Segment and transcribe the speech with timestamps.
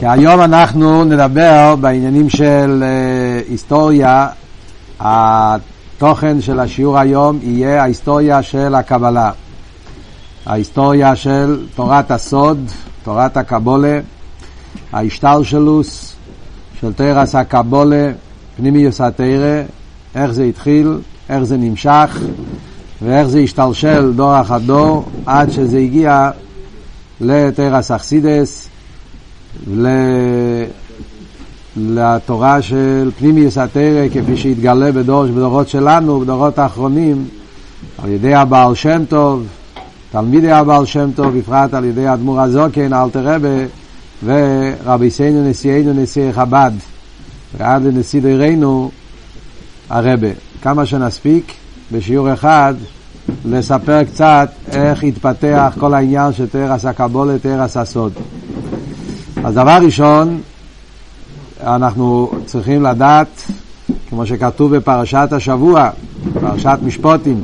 [0.00, 4.28] כי היום אנחנו נדבר בעניינים של uh, היסטוריה,
[5.00, 9.30] התוכן של השיעור היום יהיה ההיסטוריה של הקבלה,
[10.46, 12.58] ההיסטוריה של תורת הסוד,
[13.04, 14.00] תורת הקבולה,
[14.92, 16.14] ההשתלשלוס
[16.80, 18.10] של תרס הקבולה,
[18.56, 19.62] פנימיוס התרא,
[20.14, 20.98] איך זה התחיל,
[21.30, 22.18] איך זה נמשך
[23.02, 26.30] ואיך זה השתלשל דור אחר דור עד שזה הגיע
[27.20, 28.69] לתרס אכסידס,
[31.76, 37.28] לתורה של פנימיוס התרא כפי שהתגלה בדור, בדורות שלנו, בדורות האחרונים,
[38.02, 39.46] על ידי הבעל שם טוב,
[40.12, 43.64] תלמידי הבעל שם טוב, בפרט על ידי אדמו"ר הזוקן, אלתר רבה,
[44.24, 46.70] ורבי סיינו נשיאנו נשיאי חב"ד,
[47.58, 48.90] ועד לנשיא דורנו
[49.90, 50.28] הרבה.
[50.62, 51.52] כמה שנספיק
[51.92, 52.74] בשיעור אחד
[53.44, 58.12] לספר קצת איך התפתח כל העניין של תרס הקבולה, תרס הסוד.
[59.44, 60.40] אז דבר ראשון,
[61.62, 63.42] אנחנו צריכים לדעת,
[64.08, 65.90] כמו שכתוב בפרשת השבוע,
[66.40, 67.42] פרשת משפוטים,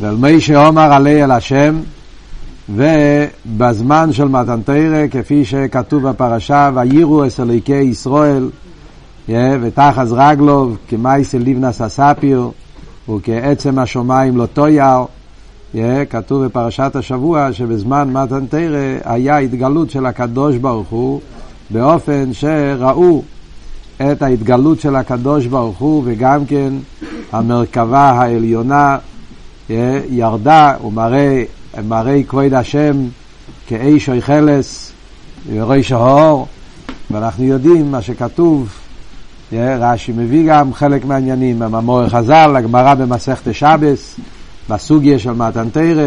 [0.00, 1.80] ואל מי שאומר עלי אל השם,
[2.68, 8.48] ובזמן של מתן תרא, כפי שכתוב בפרשה, ויראו אס אלוהיקי ישראל,
[9.28, 12.50] ותחז רגלוב, כמייסל ליבנס הספיר,
[13.08, 15.04] וכעצם השמיים לא תויר.
[16.10, 21.20] כתוב בפרשת השבוע שבזמן מתן תרא היה התגלות של הקדוש ברוך הוא
[21.70, 23.22] באופן שראו
[23.96, 26.72] את ההתגלות של הקדוש ברוך הוא וגם כן
[27.32, 28.98] המרכבה העליונה
[30.10, 31.42] ירדה ומראה
[31.88, 32.96] מראה כבוד השם
[33.66, 34.92] כאיש חלס
[35.52, 36.46] וראש האור
[37.10, 38.68] ואנחנו יודעים מה שכתוב
[39.52, 44.16] רש"י מביא גם חלק מהעניינים, הממור חז"ל, הגמרא במסכת שבס,
[44.70, 46.06] בסוגיה של מתן תרא,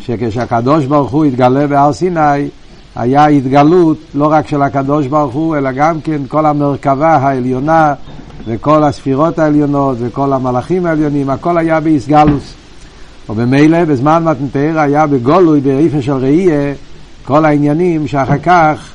[0.00, 2.48] שכשהקדוש ברוך הוא התגלה בהר סיני,
[2.96, 7.94] היה התגלות לא רק של הקדוש ברוך הוא, אלא גם כן כל המרכבה העליונה
[8.46, 12.54] וכל הספירות העליונות וכל המלאכים העליונים, הכל היה באיסגלוס.
[13.28, 16.72] ובמילא בזמן מתן תרא היה בגולוי, באיפן של ראייה,
[17.24, 18.90] כל העניינים שאחר כך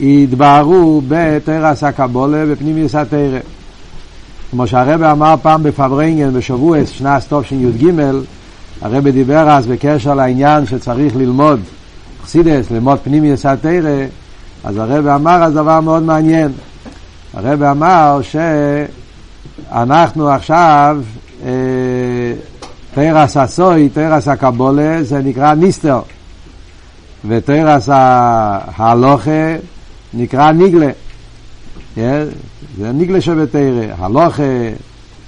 [0.00, 3.38] יתבהרו בתרס הקבולה בפנימיוס התרא.
[4.50, 7.90] כמו שהרבא אמר פעם בפברנגן בשבוע שנת תשי"ג,
[8.82, 11.60] הרבא דיבר אז בקשר לעניין שצריך ללמוד
[12.24, 14.04] חסידס, ללמוד פנימיוס התרא,
[14.64, 16.52] אז הרבא אמר אז דבר מאוד מעניין.
[17.34, 18.20] הרבא אמר
[19.72, 20.98] שאנחנו עכשיו,
[21.44, 21.50] אה,
[22.94, 26.00] תרס הסוי, תרס הקבולה, זה נקרא ניסטר.
[27.28, 29.56] ותרס ההלוכה
[30.14, 30.90] נקרא ניגלה.
[31.96, 34.42] זה ניגלה שבתרא, הלוכה,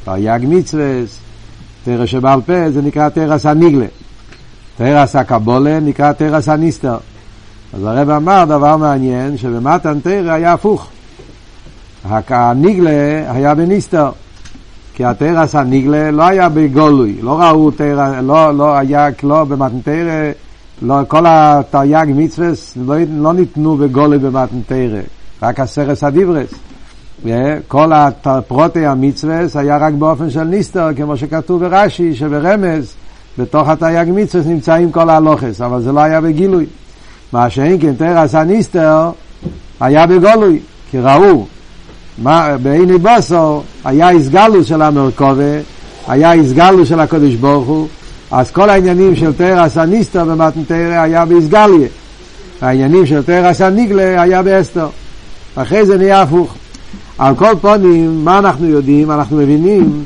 [0.04, 1.00] תרי"ג מצווה,
[1.84, 3.86] תרא שבעל פה, זה נקרא תרס הניגלה.
[4.76, 6.96] תרס הקבולה נקרא תרס הניסטר.
[7.74, 10.88] אז הרב אמר דבר מעניין, שבמתן תרא היה הפוך.
[12.04, 14.10] הניגלה היה בניסטר.
[14.98, 20.30] כי התרס הניגלה לא היה בגולוי, לא ראו תרא, לא, לא היה, לא במתן תרא
[20.82, 25.00] לא, כל התרי"ג מצווה לא, לא ניתנו בגולי במתן תרא,
[25.42, 26.48] רק הסרס הדיברס.
[27.68, 27.92] כל
[28.24, 32.94] הפרוטי המצווה היה רק באופן של ניסטר, כמו שכתוב ברש"י, שברמז,
[33.38, 36.66] בתוך התרי"ג מצווה נמצאים כל ההלוכס, אבל זה לא היה בגילוי.
[37.32, 39.10] מה שאין כן תרס הניסטר
[39.80, 40.58] היה בגולוי,
[40.90, 41.46] כי ראו,
[42.62, 45.58] בעיני בוסו היה איסגלוס של המרכובה,
[46.08, 47.88] היה איסגלוס של הקדוש ברוך הוא,
[48.30, 51.88] אז כל העניינים של תרס הניסטר במתן תרא היה באיסגליה.
[52.60, 54.88] העניינים של תרס הניגלה היה באסתר.
[55.54, 56.54] אחרי זה נהיה הפוך.
[57.18, 59.10] על כל פונים, מה אנחנו יודעים?
[59.10, 60.04] אנחנו מבינים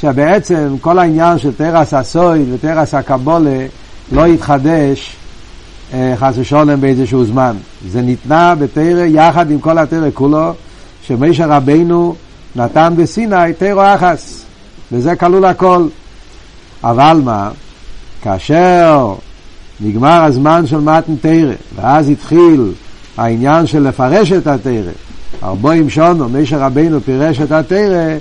[0.00, 3.66] שבעצם כל העניין של תרס הסויד ותרס הקבולה
[4.12, 5.16] לא התחדש
[5.92, 7.56] אה, חס ושלום באיזשהו זמן.
[7.88, 10.52] זה ניתנה בתרא יחד עם כל התרא כולו,
[11.06, 12.14] שמשה רבינו
[12.56, 14.44] נתן בסיני תרא אחס,
[14.92, 15.86] וזה כלול הכל.
[16.84, 17.50] אבל מה,
[18.22, 19.14] כאשר
[19.80, 22.72] נגמר הזמן של מתן תרא, ואז התחיל
[23.16, 24.92] העניין של לפרש את התרא,
[25.44, 28.16] ארבעים שונו, משה רבינו פירש את התרא,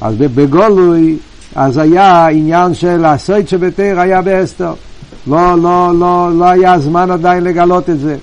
[0.00, 1.16] אז בגולוי,
[1.54, 4.72] אז היה עניין של הסויד שבתרא היה באסתר.
[5.26, 8.16] לא, לא, לא, לא היה זמן עדיין לגלות את זה.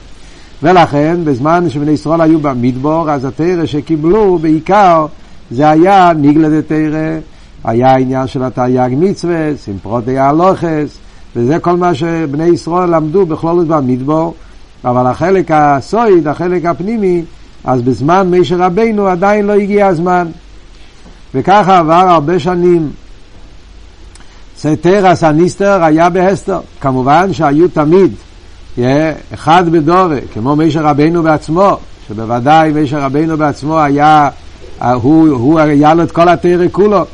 [0.64, 5.06] ולכן, בזמן שבני ישראל היו במדבור, אז התרא שקיבלו בעיקר,
[5.52, 7.20] זה היה ניגלת תרא,
[7.64, 10.98] היה העניין של התרי"ג מצווה, סימפרוטי הלוכס,
[11.36, 14.34] וזה כל מה שבני ישראל למדו בכלולות במדבור,
[14.86, 17.24] אבל החלק הסויד, החלק הפנימי,
[17.66, 20.28] אז בזמן מישר רבינו עדיין לא הגיע הזמן.
[21.36, 22.92] וככה עבר הרבה שנים.
[24.60, 26.60] סטרס הניסטר היה בהסתר.
[26.82, 28.12] כמובן שהיו תמיד
[29.34, 31.78] אחד בדורי, כמו מישר רבינו בעצמו,
[32.08, 34.30] שבוודאי משה רבינו בעצמו היה,
[34.82, 37.06] הוא, הוא היה לו את כל התרא כולו.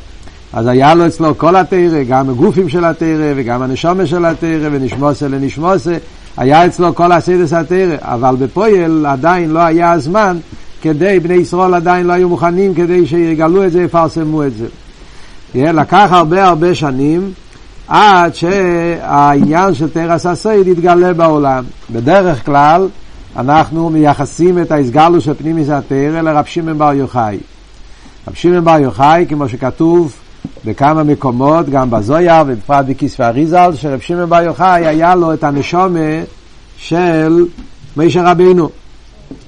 [0.52, 5.28] אז היה לו אצלו כל התרא, גם הגופים של התרא וגם הנשומה של התרא ונשמוסה
[5.28, 5.96] לנשמוסה,
[6.36, 10.38] היה אצלו כל הסיידס התרא, אבל בפועל עדיין לא היה הזמן
[10.82, 14.66] כדי, בני ישראל עדיין לא היו מוכנים כדי שיגלו את זה, יפרסמו את זה.
[15.54, 17.32] לקח הרבה הרבה שנים
[17.88, 21.64] עד שהעניין של תרס הסייד יתגלה בעולם.
[21.90, 22.88] בדרך כלל
[23.36, 27.38] אנחנו מייחסים את ההסגלו של פנימיס התרא לרב שמעון בר יוחאי.
[28.28, 30.14] רב שמעון בר יוחאי, כמו שכתוב
[30.64, 35.98] בכמה מקומות, גם בזויה ובפרט בכיספי אריזל, שרב שמעון בר יוחאי היה לו את הנשומה
[36.76, 37.46] של
[37.96, 38.68] מישה רבינו.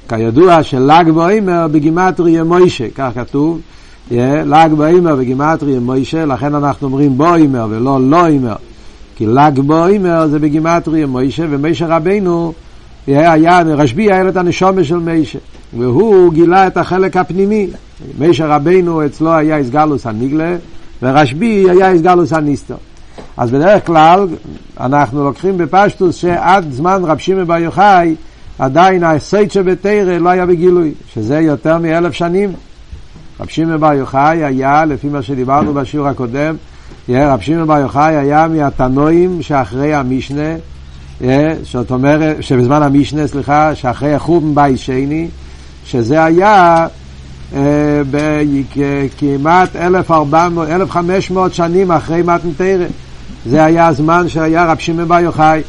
[0.08, 3.61] כידוע של"ג בוימר בגימטריה מוישה, כך כתוב,
[4.11, 8.56] ל"ג בעומר בגימטריה משה, לכן אנחנו אומרים בעומר ולא לעומר,
[9.17, 12.52] כי ל"ג בעומר זה בגימטריה משה, ומשה רבינו
[13.06, 15.38] היה, רשב"י היה את הנשמה של משה,
[15.79, 17.69] והוא גילה את החלק הפנימי.
[18.19, 20.56] משה רבינו אצלו היה התגלות הנגלה,
[21.05, 22.76] ורשב"י היה התגלות הנסתר.
[23.37, 24.29] אז בדרך כלל
[24.81, 28.15] אנחנו לוקחים בפשטות שעד זמן רב שמעון בר יוחאי
[28.59, 32.53] עדיין הסוד שבתורה לא היה בגילוי, שזה יותר מאלף שנים.
[33.41, 36.56] רב שמעון בר יוחאי היה, לפי מה שדיברנו בשיעור הקודם,
[37.09, 40.55] רב שמעון בר יוחאי היה מהתנאים שאחרי המשנה,
[41.62, 45.29] זאת אומרת, שבזמן המשנה, סליחה, שאחרי החורבן בית שני,
[45.85, 46.87] שזה היה
[49.19, 52.87] כמעט 1,500 שנים אחרי מתן תורה.
[53.47, 55.61] זה היה הזמן שהיה רב שמעון בר יוחאי.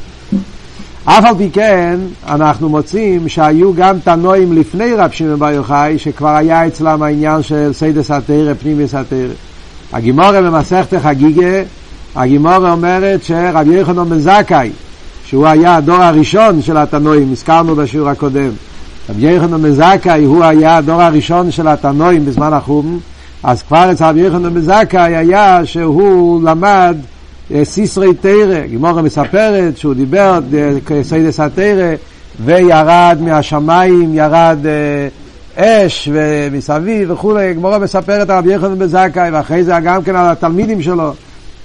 [1.06, 6.36] אף על פי כן, אנחנו מוצאים שהיו גם תנאים לפני רב שמעון בר יוחאי, שכבר
[6.36, 9.34] היה אצלם העניין של סודות התורה, פנימיות התורה.
[9.94, 11.62] הגמרא במסכת חגיגה,
[12.16, 14.72] הגמרא אומרת שרבי יוחנן בן זכאי,
[15.26, 18.52] שהוא היה הדור הראשון של התנאים, הזכרנו בשיעור הקודם.
[19.10, 19.72] רבי יוחנן בן
[20.26, 23.00] זכאי היה הדור הראשון של התנאים בזמן החורבן,
[23.44, 24.62] אז כבר אצל רבי יוחנן בן
[24.94, 26.96] היה שהוא למד
[27.64, 30.40] סתרי תורה, גמרא מספרת שהוא דיבר
[31.02, 31.94] סודות התורה
[32.46, 34.58] וירד מהשמיים, ירד
[35.56, 38.88] אש ומסביב וכולי, גמרא מספרת על רבי יוחנן בן
[39.34, 41.14] ואחרי זה גם כן על התלמידים שלו,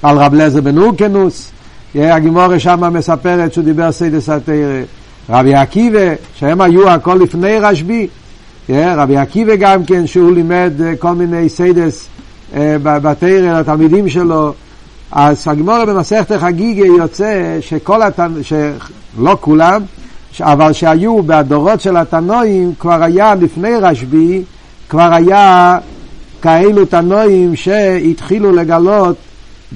[0.03, 1.51] על רב אלעזר בן הורקנוס,
[1.95, 4.83] הגמרא שם מספרת שהוא דיבר סודות התורה,
[5.31, 8.07] רבי עקיבא, שהם היו הכל לפני רשב"י,
[8.71, 12.07] רבי עקיבא גם כן שהוא לימד כל מיני סודות
[12.83, 14.53] בתורה לתלמידים שלו.
[15.13, 18.33] אז הגמרא במסכת חגיגה יוצא שכל התנ...
[18.43, 19.83] שלא כולם,
[20.41, 24.43] אבל שהיו בדורות של התנועים, כבר היה לפני רשב"י,
[24.89, 25.79] כבר היה
[26.43, 29.17] כאלו תנועים שהתחילו לגלות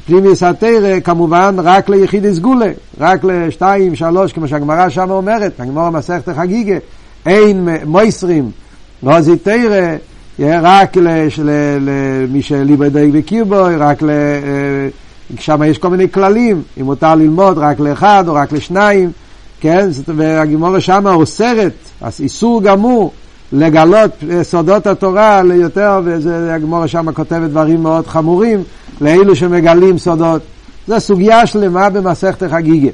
[0.06, 2.70] פנימיוס התרא כמובן רק ליחידי סגולה,
[3.00, 6.76] רק לשתיים, שלוש, כמו שהגמרא שם אומרת, הגמרא במסכת חגיגה,
[7.26, 8.50] אין מויסרים,
[9.18, 9.96] זה תרא,
[10.40, 14.10] רק למי שליבדי וקירבוי, רק ל...
[15.38, 19.10] שם יש כל מיני כללים, אם מותר ללמוד רק לאחד או רק לשניים,
[19.60, 19.88] כן?
[20.06, 23.12] והגימורה שם אוסרת, אז איסור גמור
[23.52, 24.10] לגלות
[24.42, 28.62] סודות התורה ליותר, והגימורה שם כותבת דברים מאוד חמורים
[29.00, 30.42] לאלו שמגלים סודות.
[30.88, 32.90] זו סוגיה שלמה במסכת חגיגה.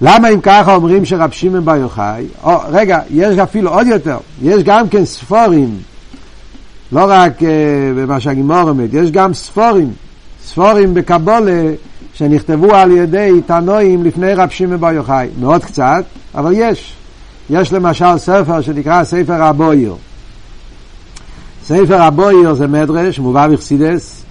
[0.00, 2.26] למה אם ככה אומרים שרב שמעון בר יוחאי?
[2.68, 5.78] רגע, יש אפילו עוד יותר, יש גם כן ספורים,
[6.92, 7.44] לא רק uh,
[7.96, 9.92] במה שהגימור אומר, יש גם ספורים
[10.48, 11.72] ספורים בקבולה
[12.14, 15.28] שנכתבו על ידי תנועים לפני רב שמעון בר יוחאי.
[15.40, 16.94] מאוד קצת, אבל יש.
[17.50, 19.94] יש למשל ספר שנקרא ספר הבויר.
[21.64, 24.24] ספר הבויר זה מדרש, מובא בחסידס,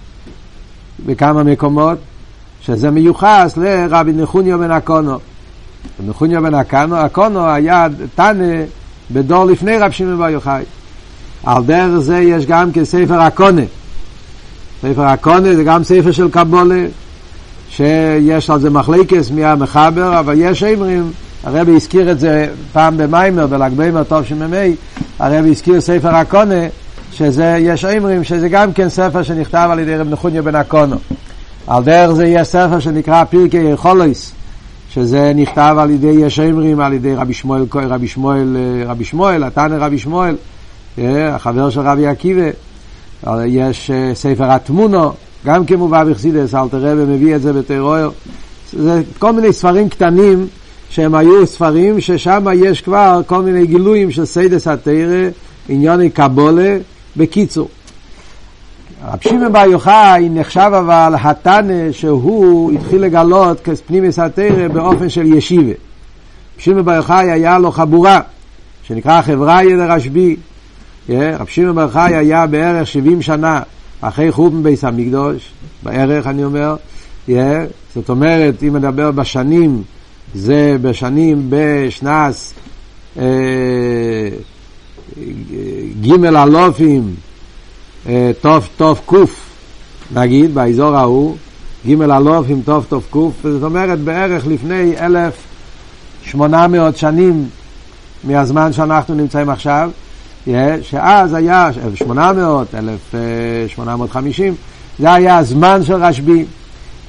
[1.06, 1.98] בכמה מקומות,
[2.60, 5.18] שזה מיוחס לרבי נחוניו בן אקונו.
[6.06, 8.64] נחוניו בן אקונו, אקונו היה תנא
[9.10, 10.62] בדור לפני רב שמעון בר יוחאי.
[11.44, 13.62] על דרך זה יש גם כספר הקונה.
[14.82, 16.86] ספר הקונה זה גם ספר של קבולה,
[17.70, 21.12] שיש על זה מחלקס מי המחבר, אבל יש אמרים,
[21.44, 24.64] הרבי הזכיר את זה פעם במיימר, בל"ג בעמר טוב שמ"ה,
[25.18, 26.64] הרבי הזכיר ספר הקונה,
[27.18, 30.96] שזה, יש אמרים שזה גם כן ספר שנכתב על ידי רב נחוניה בן הקונו.
[31.66, 34.32] על דרך זה יש ספר שנקרא פרקי חולויס,
[34.90, 38.56] שזה נכתב על ידי יש אמרים, על ידי רבי שמואל, רבי שמואל,
[38.86, 40.36] רבי ישמעאל, התנא רבי ישמעאל,
[40.98, 42.50] החבר של רבי עקיבא.
[43.46, 45.12] יש אה, ספר התמונה,
[45.46, 48.12] גם כמובא בחסידות, אלטער רבי מביא את זה בטרור.
[48.72, 50.46] זה כל מיני ספרים קטנים
[50.90, 55.28] שהם היו ספרים ששם יש כבר כל מיני גילויים של סודות התורה,
[55.68, 56.76] ענייני קבלה,
[57.16, 57.68] בקיצור.
[59.04, 65.72] רב שמעון בר יוחאי נחשב אבל התנא שהוא התחיל לגלות פנימיות התורה באופן של ישיבה.
[66.58, 68.20] שמעון בר יוחאי היה לו חבורה
[68.82, 70.36] שנקרא חבריה דרשב"י.
[71.08, 73.62] רב שמעון בר חי היה בערך 70 שנה
[74.00, 75.50] אחרי חורבן ביס המקדוש,
[75.82, 76.76] בערך אני אומר,
[77.94, 79.82] זאת אומרת, אם נדבר בשנים,
[80.34, 82.54] זה בשנים בשנס
[83.18, 83.24] אה,
[86.02, 87.14] ג' אלופים,
[88.08, 89.40] אה, תוף תוף קוף,
[90.14, 91.36] נגיד, באזור ההוא,
[91.86, 97.48] ג' אלופים תוף תוף קוף, זאת אומרת בערך לפני 1,800 שנים
[98.24, 99.90] מהזמן שאנחנו נמצאים עכשיו,
[100.82, 104.54] שאז היה 1800, 1850,
[104.98, 106.44] זה היה הזמן של רשב"י,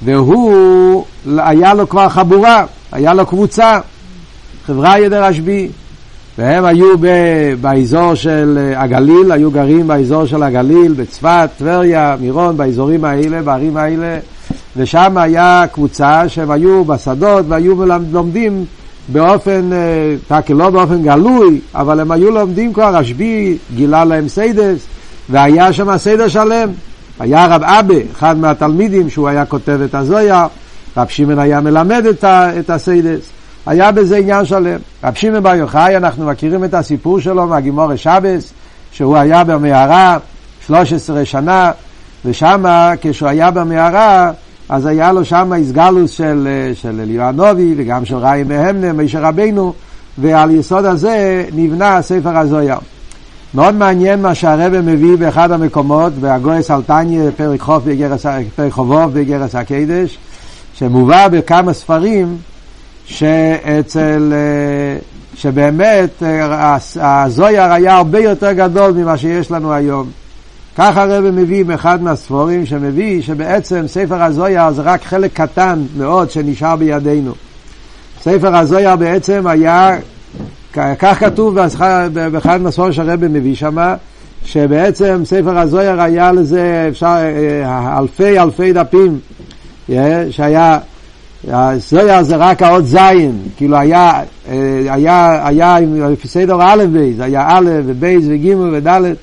[0.04, 3.80] והוא, היה לו כבר חבורה, היה לו קבוצה,
[4.66, 5.68] חברה ידי רשב"י,
[6.40, 7.06] והם היו ב,
[7.60, 14.18] באזור של הגליל, היו גרים באזור של הגליל, בצפת, טבריה, מירון, באזורים האלה, בערים האלה,
[14.76, 18.64] ושם היה קבוצה שהם היו בשדות והיו לומדים
[19.08, 19.70] באופן,
[20.28, 24.78] תקי, לא באופן גלוי, אבל הם היו לומדים כבר, רשב"י גילה להם סודות,
[25.30, 26.68] והיה שם סדר שלם.
[27.18, 30.46] היה רב אבא, אחד מהתלמידים, שהוא היה כותב את הזוהר,
[30.96, 33.39] רב שמעון היה מלמד את, את הסודות.
[33.66, 34.78] היה בזה עניין שלם.
[35.04, 38.52] רב שמעון בר יוחאי, אנחנו מכירים את הסיפור שלו מהגמרא שבת,
[38.92, 40.18] שהוא היה במערה
[40.66, 41.70] 13 שנה,
[42.24, 42.64] ושם,
[43.00, 44.30] כשהוא היה במערה,
[44.68, 49.72] אז היה לו שם איסגלוס של, של אליואנובי וגם של ראי מהמנה, מישר רבינו,
[50.18, 52.76] ועל יסוד הזה נבנה ספר הזויה.
[53.54, 57.60] מאוד מעניין מה שהרבא מביא באחד המקומות, בהגויס אלטניה, פרק
[58.56, 60.18] פרק חובוב בגרס הקדש,
[60.74, 62.36] שמובא בכמה ספרים
[63.10, 64.32] שאצל,
[65.34, 66.22] שבאמת
[67.00, 70.10] הזויר היה הרבה יותר גדול ממה שיש לנו היום.
[70.76, 76.76] ככה הרב מביא באחד מהספורים שמביא שבעצם ספר הזויה זה רק חלק קטן מאוד שנשאר
[76.76, 77.32] בידינו.
[78.22, 79.96] ספר הזויה בעצם היה,
[80.72, 81.54] כך כתוב
[82.32, 83.94] באחד מהספורים שהרב מביא שם,
[84.44, 87.16] שבעצם ספר הזויה היה לזה אפשר
[87.64, 89.18] אה, אלפי אלפי דפים,
[89.90, 90.78] אה, שהיה,
[91.48, 95.76] הזויה זה רק האות זין, כאילו היה, אה, היה, היה,
[96.10, 99.14] לפי סדר א' בייז, היה א' ובייז וג' וד'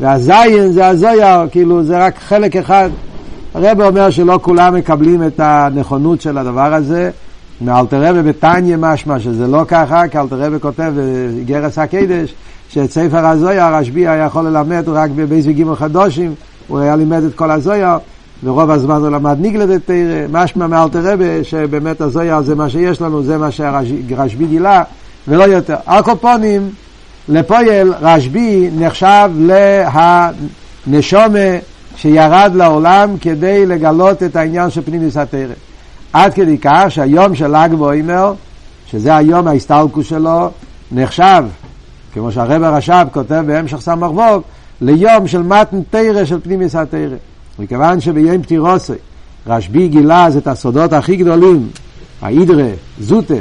[0.00, 2.90] והזין זה הזויר, כאילו זה רק חלק אחד.
[3.54, 7.10] הרב אומר שלא כולם מקבלים את הנכונות של הדבר הזה.
[7.60, 12.34] מאלתר רבי בתניא משמע שזה לא ככה, כי אלתר רבי כותב בגרס הקדש,
[12.68, 16.34] שאת ספר הזויר הרשב"י היה יכול ללמד רק בבייס גימל חדושים,
[16.68, 17.98] הוא היה לימד את כל הזויר,
[18.44, 19.90] ורוב הזמן הוא למד ניגלד את
[20.32, 24.82] משמע מאלתר רבי, שבאמת הזויר זה מה שיש לנו, זה מה שהרשב"י גילה,
[25.28, 25.76] ולא יותר.
[25.86, 26.70] הקופונים
[27.28, 29.30] לפועל רשב"י נחשב
[30.86, 31.38] להנשומה
[31.96, 35.54] שירד לעולם כדי לגלות את העניין של פנימיס התרא.
[36.12, 38.34] עד כדי כך שהיום של ל"ג בוימר,
[38.86, 40.50] שזה היום ההסתלקות שלו,
[40.92, 41.44] נחשב,
[42.12, 44.42] כמו שהרב הרש"ב כותב בהמשך סמ"ך ווב,
[44.80, 47.16] ליום של מתן תרא של פנימיס התרא.
[47.60, 48.92] מכיוון שביום פטירוסי
[49.46, 51.68] רשב"י גילה אז את הסודות הכי גדולים,
[52.22, 52.68] האידרה,
[53.00, 53.34] זוטה,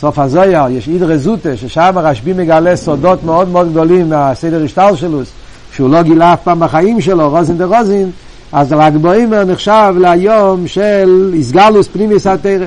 [0.00, 5.28] סוף הזויר, יש אידרה זוטה, ששם הרשב"י מגלה סודות מאוד מאוד גדולים מהסדר השטלשלוס,
[5.72, 8.10] שהוא לא גילה אף פעם בחיים שלו, רוזין דה רוזין,
[8.52, 12.66] אז רק בוימר נחשב ליום של איסגלוס פנימיס התרא.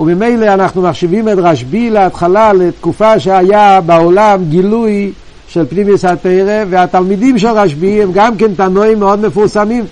[0.00, 5.12] וממילא אנחנו מחשיבים את רשב"י להתחלה, לתקופה שהיה בעולם גילוי
[5.52, 9.84] של פנימיס התרא, והתלמידים של רשב"י הם גם כן תנועים מאוד מפורסמים.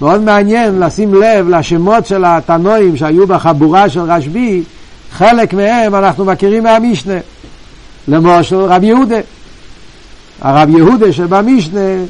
[0.00, 4.62] מאוד מעניין לשים לב לשמות של התנועים שהיו בחבורה של רשב"י,
[5.12, 7.18] חלק מהם אנחנו מכירים מהמשנה.
[8.08, 9.20] למשל רב יהודה.
[10.40, 12.04] הרב יהודה שבמשנה,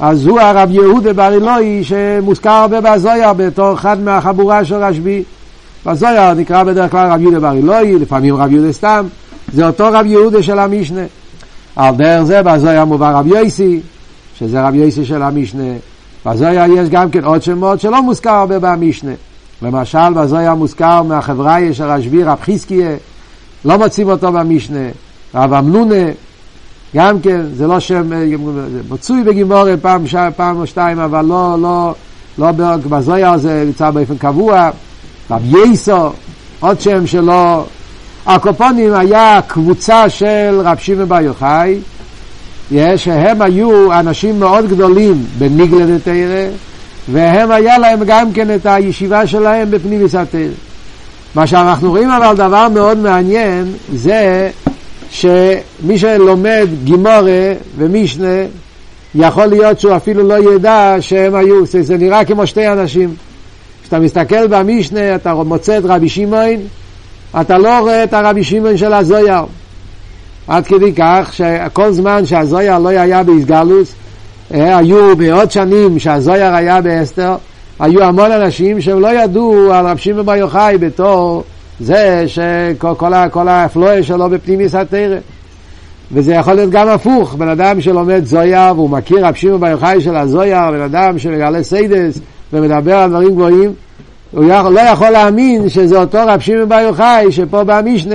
[0.00, 5.22] אז הוא הרב יהודה בר אלוהי שמוזכר הרבה בזויה בתור אחד מהחבורה של רשב"י.
[5.86, 9.06] בזויה נקרא בדרך כלל רב יהודה בר אלוהי, לפעמים רב יהודה סתם.
[9.52, 11.02] זה אותו רב יהודה של המשנה.
[11.76, 13.80] על דרך זה בזויה מובא רב יויסי,
[14.38, 15.72] שזה רב יויסי של המשנה.
[16.26, 19.12] בזויה יש גם כן עוד שמות שלא מוזכר הרבה במשנה.
[19.62, 22.96] למשל, בזויה מוזכר מהחברה יש הרשב"י רב חזקיה,
[23.64, 24.88] לא מוצאים אותו במשנה,
[25.34, 26.04] רב אמנונה,
[26.96, 28.08] גם כן, זה לא שם,
[28.70, 30.04] זה מצוי בגימורי פעם,
[30.36, 31.94] פעם או שתיים, אבל לא, לא,
[32.38, 32.50] לא
[32.88, 34.70] בזויה זה נמצא באופן קבוע,
[35.30, 36.10] רב ייסו,
[36.60, 37.64] עוד שם שלו,
[38.26, 41.78] הקופונים היה קבוצה של רב שמעון בר יוחאי,
[42.96, 46.48] שהם היו אנשים מאוד גדולים בניגלה דתרא,
[47.08, 50.40] והם היה להם גם כן את הישיבה שלהם בפנים התרא.
[51.34, 54.50] מה שאנחנו רואים אבל דבר מאוד מעניין זה
[55.10, 58.42] שמי שלומד גימורה ומישנה
[59.14, 63.14] יכול להיות שהוא אפילו לא ידע שהם היו, זה, זה נראה כמו שתי אנשים.
[63.82, 66.56] כשאתה מסתכל במשנה אתה מוצא את רבי שמעון,
[67.40, 69.44] אתה לא רואה את הרבי שמעון של הזוהר.
[70.48, 73.94] עד כדי כך שכל זמן שהזוהר לא היה בהתגלות,
[74.54, 77.36] אה, היו מאות שנים שהזוהר היה בהסתר,
[77.80, 81.44] היו המון אנשים שהם לא ידעו על רב שמעון בר יוחאי בתור
[81.80, 85.16] זה שכל ההפלאה שלו בפנימיות התורה.
[86.12, 90.00] וזה יכול להיות גם הפוך, בן אדם שלומד זוהר והוא מכיר רב שמעון בר יוחאי
[90.00, 92.20] של הזוהר, בן אדם שמגלה סודות
[92.52, 93.72] ומדבר על דברים גבוהים,
[94.36, 98.14] הוא לא יכול להאמין שזה אותו רב שמעון בר יוחאי שפה במשנה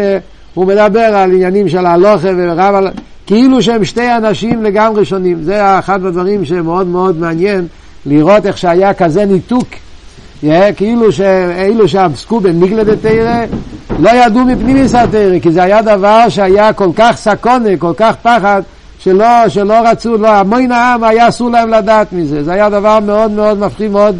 [0.54, 2.88] הוא מדבר על עניינים של הלוכה ורב על...
[3.28, 5.44] כאילו שהם שתי אנשים לגמרי שונים.
[5.44, 7.68] זה אחד הדברים שמאוד מאוד מעניין
[8.06, 9.68] לראות איך שהיה כזה ניתוק.
[10.44, 13.46] Yeah, כאילו שאלו שעסקו בניגלה דתרא
[14.00, 18.62] לא ידעו מפנימיס התרא, כי זה היה דבר שהיה כל כך סקונה, כל כך פחד,
[19.00, 22.44] שלא, שלא רצו, לא, המון העם היה אסור להם לדעת מזה.
[22.44, 24.16] זה היה דבר מאוד מאוד מפחיד מאוד.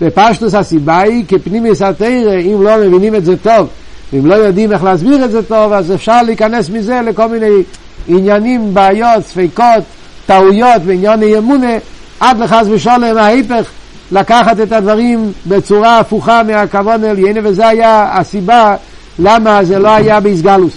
[0.00, 3.68] בפשטוס הסיבה היא, כי פנימיס התרא, אם לא מבינים את זה טוב,
[4.12, 7.62] ואם לא יודעים איך להסביר את זה טוב, אז אפשר להיכנס מזה לכל מיני
[8.08, 9.84] עניינים, בעיות, ספקות,
[10.26, 11.72] טעויות וענייני אמונה,
[12.20, 13.70] עד לחס ושלום ההיפך,
[14.12, 18.76] לקחת את הדברים בצורה הפוכה מהכוון אל ינה, וזה היה הסיבה
[19.18, 20.72] למה זה לא היה באיסגלוס.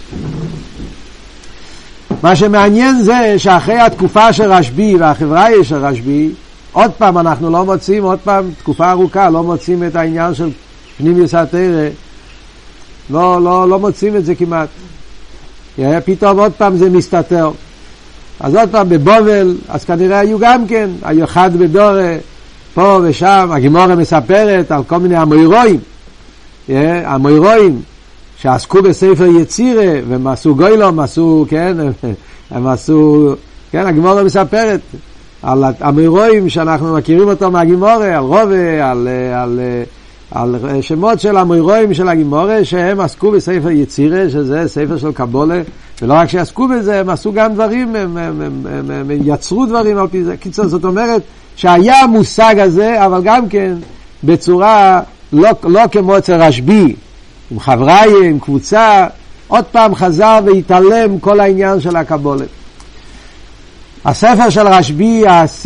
[2.24, 6.29] מה שמעניין זה שאחרי התקופה של רשב"י והחברה של רשב"י,
[6.77, 10.50] עוד פעם אנחנו לא מוצאים, עוד פעם תקופה ארוכה, לא מוצאים את העניין של
[10.98, 11.88] פנימיוס התרא,
[13.10, 14.69] לא, לא, לא מוצאים את זה כמעט.
[16.05, 17.51] פתאום עוד פעם זה מסתתר.
[18.39, 22.17] אז עוד פעם בבובל, אז כנראה היו גם כן, היו אחד בדורה,
[22.74, 25.79] פה ושם, הגימורה מספרת על כל מיני המוירואים,
[27.05, 27.81] המוירואים
[28.38, 31.77] שעסקו בספר יצירה, והם עשו גוילום, עשו, כן,
[32.51, 33.36] הם עשו,
[33.72, 34.81] כן, הגימורה מספרת
[35.44, 39.60] על המוירואים שאנחנו מכירים אותו מהגימורה, על רובה, על, על,
[40.32, 45.62] על שמות של המוירואים של הגימורה, שהם עסקו בספר יצירה, שזה ספר של קבולה,
[46.01, 49.65] ולא רק שעסקו בזה, הם עשו גם דברים, הם, הם, הם, הם, הם, הם יצרו
[49.65, 50.38] דברים על פי זה.
[50.38, 51.22] קיצור, זאת אומרת
[51.56, 53.73] שהיה המושג הזה, אבל גם כן
[54.23, 55.02] בצורה
[55.34, 56.95] לא, לא כמו אצל רשב"י,
[57.52, 59.08] עם חבריי, עם קבוצה,
[59.47, 62.45] עוד פעם חזר והתעלם כל העניין של הקבולה.
[64.05, 65.23] הספר של רשב"י,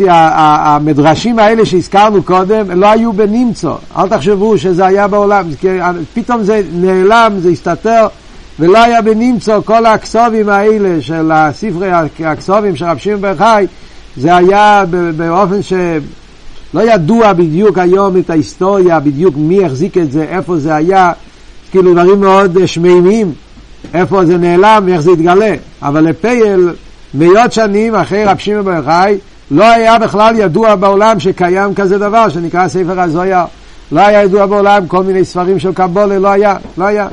[0.09, 3.73] המדרשים האלה שהזכרנו קודם, לא היו בנמצא.
[3.97, 5.49] אל תחשבו שזה היה בעולם,
[6.13, 8.07] פתאום זה נעלם, זה הסתתר,
[8.59, 11.91] ולא היה בנמצא כל הכסובים האלה של הספרי
[12.25, 13.65] הכסובים של רב שמעון בר חי,
[14.17, 14.83] זה היה
[15.17, 21.11] באופן שלא ידוע בדיוק היום את ההיסטוריה, בדיוק מי החזיק את זה, איפה זה היה,
[21.71, 23.33] כאילו דברים מאוד שמימיים,
[23.93, 25.55] איפה זה נעלם ואיך זה התגלה.
[25.81, 26.69] אבל לפייל,
[27.13, 29.17] מאות שנים אחרי רב שמעון בר חי,
[29.51, 33.45] לא היה בכלל ידוע בעולם שקיים כזה דבר שנקרא ספר הזויה.
[33.91, 37.07] לא היה ידוע בעולם כל מיני ספרים של קבולה, לא היה, לא היה.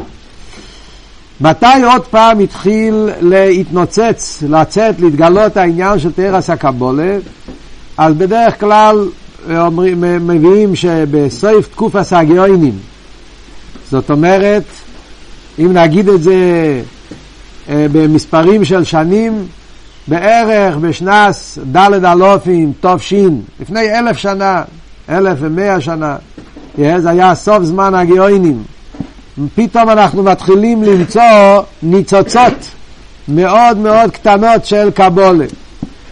[1.40, 7.16] מתי עוד פעם התחיל להתנוצץ, לצאת, להתגלות העניין של תרס הקבולה?
[7.96, 9.08] אז בדרך כלל
[9.50, 12.78] אומרים, מביאים שבסוף תקופת הגאונים,
[13.90, 14.64] זאת אומרת,
[15.58, 16.34] אם נגיד את זה
[17.68, 19.46] אה, במספרים של שנים,
[20.08, 23.14] בערך בשנס ד' אלופים תש,
[23.60, 24.62] לפני אלף שנה,
[25.08, 26.16] אלף ומאה שנה,
[26.78, 28.62] זה היה סוף זמן הגאונים.
[29.54, 32.70] פתאום אנחנו מתחילים למצוא ניצוצות
[33.28, 35.46] מאוד מאוד קטנות של קבולה.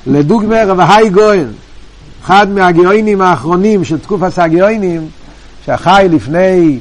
[0.06, 1.52] לדוגמה רב היי גויין,
[2.24, 5.08] אחד מהגאונים האחרונים של תקופת הגאונים,
[5.66, 6.78] שחי לפני,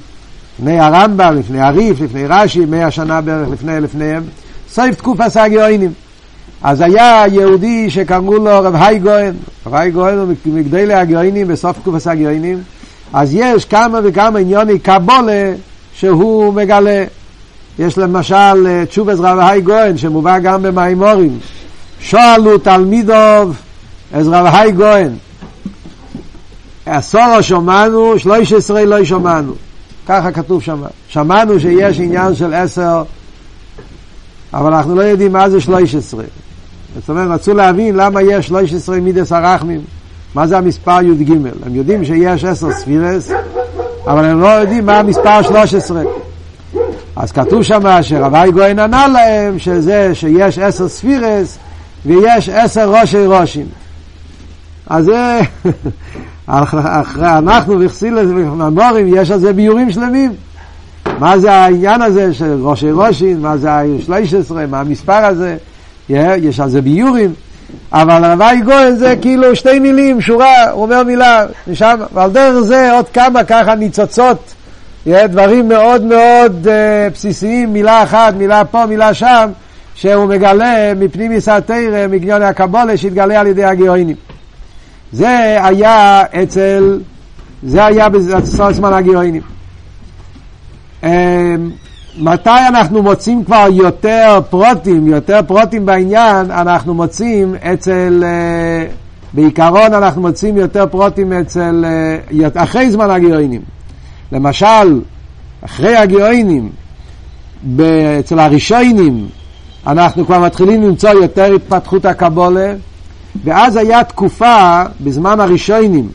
[0.60, 4.23] לפני הרמב"ם, לפני הריף, לפני רש"י, מאה שנה בערך לפני לפניהם,
[4.69, 5.91] סוף תקופת הגאונים.
[6.67, 9.34] אז היה יהודי שקראו לו רב היי גויין,
[9.65, 12.63] רב היי גויין הוא מגדלי הגאונים בסוף תקופת הגאונים,
[13.13, 15.54] אז יש כמה וכמה עניוני קבולה
[15.93, 17.04] שהוא מגלה.
[17.80, 21.39] יש למשל אה, תשובס רב היי גויין שמובא גם במימורים.
[21.99, 23.58] שואלו תלמידוב
[24.13, 25.15] אז רב היי גויין.
[26.86, 29.54] עשור שמענו, שלוש עשרה לא שמענו.
[30.08, 30.84] ככה כתוב שם.
[31.08, 33.04] שמענו שיש עניין של עשר,
[34.54, 36.23] אבל אנחנו לא יודעים מה זה שלוש עשרה.
[36.99, 39.81] זאת אומרת, רצו להבין למה יש שלוש עשרה מידס הרחמים.
[40.36, 41.31] מה זה המספר י"ג?
[41.65, 43.31] הם יודעים שיש עשר ספירס,
[44.08, 46.03] אבל הם לא יודעים מה המספר 13.
[47.15, 51.58] אז כתוב שם שרבי גויין ענה להם שזה שיש עשר ספירס
[52.05, 53.65] ויש עשר ראשי ראשים.
[54.88, 55.39] אז זה,
[56.47, 60.34] אנחנו וכסילס וממורים יש על זה ביורים שלמים.
[61.19, 65.58] מה זה העניין הזה של ראשי ראשים, מה זה ה-13, מה המספר הזה,
[66.10, 67.34] יש על זה ביורים.
[67.94, 72.91] אבל רבי גויין זה כאילו שתי מילים, שורה, הוא אומר מילה, משם, ועל דרך זה
[72.94, 74.54] עוד כמה ככה ניצוצות,
[75.08, 79.50] דברים מאוד מאוד uh, בסיסיים, מילה אחת, מילה פה, מילה שם,
[79.96, 84.15] שהוא מגלה מפנימיס התרא, מגניון הקבולה, שהתגלה על ידי הגאונים.
[85.12, 87.00] זה היה אצל,
[87.63, 89.41] זה היה בזמן הגאונים.
[92.17, 98.88] מתי אנחנו מוצאים כבר יותר פרוטים, יותר פרוטים בעניין, אנחנו מוצאים אצל, אה,
[99.34, 103.62] בעיקרון אנחנו מוצאים יותר פרוטים אצל, אה, אחרי זמן הגאונים.
[104.32, 105.01] למשל,
[105.62, 106.69] אחרי הגאונים,
[108.19, 109.28] אצל הראשונים,
[109.88, 112.73] אנחנו כבר מתחילים למצוא יותר התפתחות הקבולה,
[113.43, 116.10] ואז היה תקופה, בזמן הראשונים,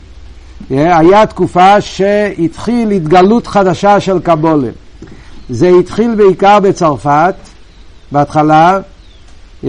[0.69, 4.69] היה תקופה שהתחיל התגלות חדשה של קבולה.
[5.51, 7.35] זה התחיל בעיקר בצרפת,
[8.11, 8.79] בהתחלה,
[9.63, 9.67] yeah,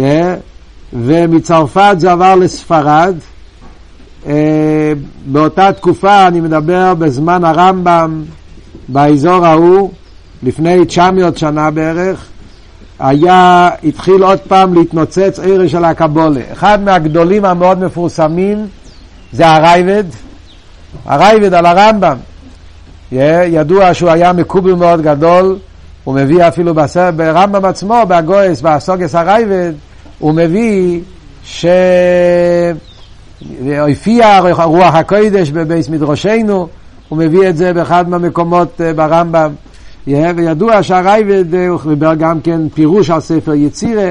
[0.92, 3.14] ומצרפת זה עבר לספרד.
[4.24, 4.28] Uh,
[5.26, 8.22] באותה תקופה, אני מדבר בזמן הרמב"ם,
[8.88, 9.90] באזור ההוא,
[10.42, 12.26] לפני 900 שנה בערך,
[12.98, 16.40] היה, התחיל עוד פעם להתנוצץ ערש של הקבולה.
[16.52, 18.66] אחד מהגדולים המאוד מפורסמים
[19.32, 20.04] זה הרייבד,
[21.04, 22.16] הרייבד על הרמב"ם.
[23.12, 25.56] ידוע שהוא היה מקובל מאוד גדול,
[26.04, 29.72] הוא מביא אפילו בסר, ברמב"ם עצמו, באגויס, באסוגס הרייבד,
[30.18, 31.00] הוא מביא
[31.44, 31.66] ש...
[33.88, 36.68] הופיע רוח הקודש בבייס מדרושנו,
[37.08, 39.52] הוא מביא את זה באחד מהמקומות אה, ברמב"ם.
[40.06, 44.10] וידוע שהרייבד, אה, הוא חיבר גם כן פירוש על ספר יצירה,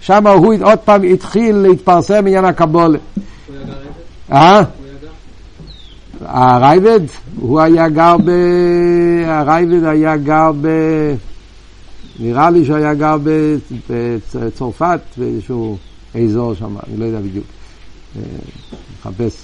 [0.00, 2.98] שם הוא עוד פעם התחיל להתפרסם עניין הקבולה.
[4.32, 4.62] אה?
[6.20, 7.00] הרייבד,
[7.36, 8.30] הוא היה גר ב...
[9.26, 10.68] הרייבד היה גר ב...
[12.20, 13.16] נראה לי שהוא היה גר
[13.90, 15.76] בצרפת, באיזשהו
[16.14, 17.46] אזור שם, אני לא יודע בדיוק.
[18.16, 18.22] אה,
[19.00, 19.42] מחפש.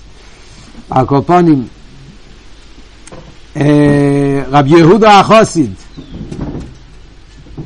[0.90, 1.64] הקופונים.
[3.56, 5.72] אה, רב יהודה החוסיד.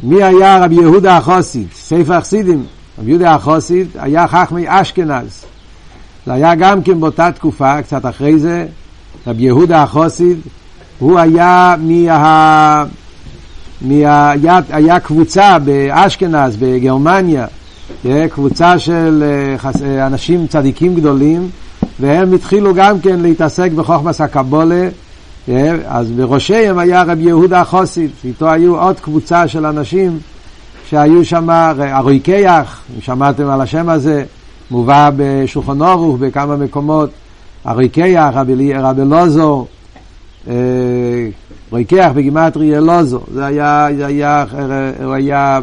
[0.02, 1.66] מי היה רב יהודה החוסיד?
[1.74, 2.64] ספר החסידים.
[2.98, 5.44] רב יהודה החוסיד היה חכמי אשכנז.
[6.26, 8.66] זה היה גם כן באותה תקופה, קצת אחרי זה,
[9.26, 10.38] רבי יהודה החוסיד,
[10.98, 12.84] הוא היה מה...
[13.80, 14.30] מה...
[14.30, 17.46] היה, היה קבוצה באשכנז, בגרמניה,
[18.30, 19.24] קבוצה של
[19.64, 21.48] אה, אה, אנשים צדיקים גדולים,
[22.00, 24.88] והם התחילו גם כן להתעסק בחוכמס הקבולה,
[25.86, 30.18] אז בראשיהם היה רבי יהודה החוסיד, איתו היו עוד קבוצה של אנשים
[30.88, 34.24] שהיו שם, ארויקח, אם שמעתם על השם הזה,
[34.70, 37.10] מובא בשולחן אורוך בכמה מקומות,
[37.64, 39.66] הריקח, רבי, רבי לוזו,
[40.48, 40.54] אה,
[41.72, 44.44] ריקח בגימטרי אלוזו, זה היה, זה היה,
[45.04, 45.60] הוא היה,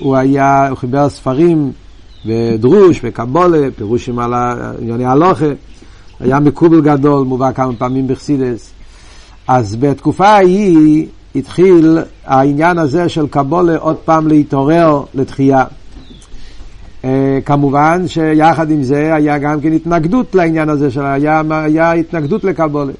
[0.00, 1.72] הוא היה, הוא חיבר ספרים
[2.26, 4.34] ודרוש וקבולה, פירושים על
[4.80, 5.46] ענייני הלוכה,
[6.20, 8.70] היה מקובל גדול, מובא כמה פעמים בחסידס.
[9.48, 15.64] אז בתקופה ההיא התחיל העניין הזה של קבולה עוד פעם להתעורר לתחייה.
[17.04, 22.92] אה, כמובן שיחד עם זה היה גם כן התנגדות לעניין הזה, היה, היה התנגדות לקבלה.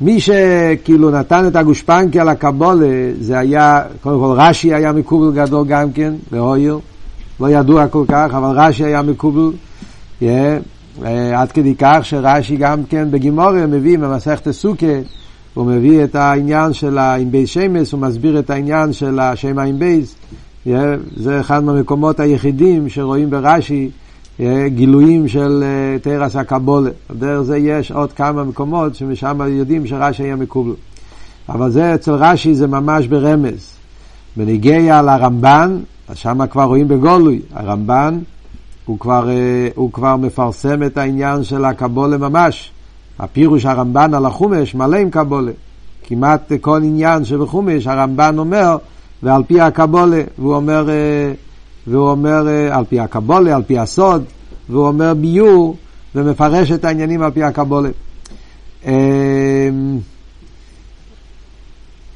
[0.00, 5.92] מי שכאילו נתן את הגושפנקא לקבלה, זה היה, קודם כל רש"י היה מקובל גדול גם
[5.92, 6.78] כן, בהויר,
[7.40, 9.52] לא ידוע כל כך, אבל רש"י היה מקובל,
[10.22, 10.24] yeah,
[11.00, 14.86] uh, עד כדי כך שרש"י גם כן בגמרא מביא במסכת סוכה,
[15.54, 16.98] הוא מביא את העניין של
[17.30, 20.14] ב' שמות, הוא מסביר את העניין של השם ב',
[21.16, 23.90] זה אחד מהמקומות היחידים שרואים ברש"י
[24.66, 26.90] גילויים של אה, תרס הקבולה.
[27.16, 30.74] דרך זה יש עוד כמה מקומות שמשם יודעים שרש"י היה מקובל.
[31.48, 33.70] אבל זה אצל רש"י זה ממש ברמז.
[34.36, 35.78] בניגיע לרמב"ן,
[36.14, 37.40] שם כבר רואים בגולוי.
[37.54, 38.18] הרמב"ן
[38.84, 42.70] הוא כבר, אה, הוא כבר מפרסם את העניין של הקבולה ממש.
[43.18, 45.52] הפירוש הרמב"ן על החומש מלא עם קבולה.
[46.02, 48.76] כמעט כל עניין שבחומש הרמב"ן אומר
[49.24, 51.32] ועל פי הקבולה, והוא אומר, אה,
[51.86, 54.24] והוא אומר אה, על פי הקבולה, על פי הסוד,
[54.68, 55.76] והוא אומר ביור
[56.14, 57.88] ומפרש את העניינים על פי הקבולה.
[58.86, 58.92] אמ,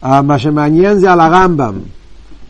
[0.04, 1.74] אה, מה שמעניין זה על הרמב"ם.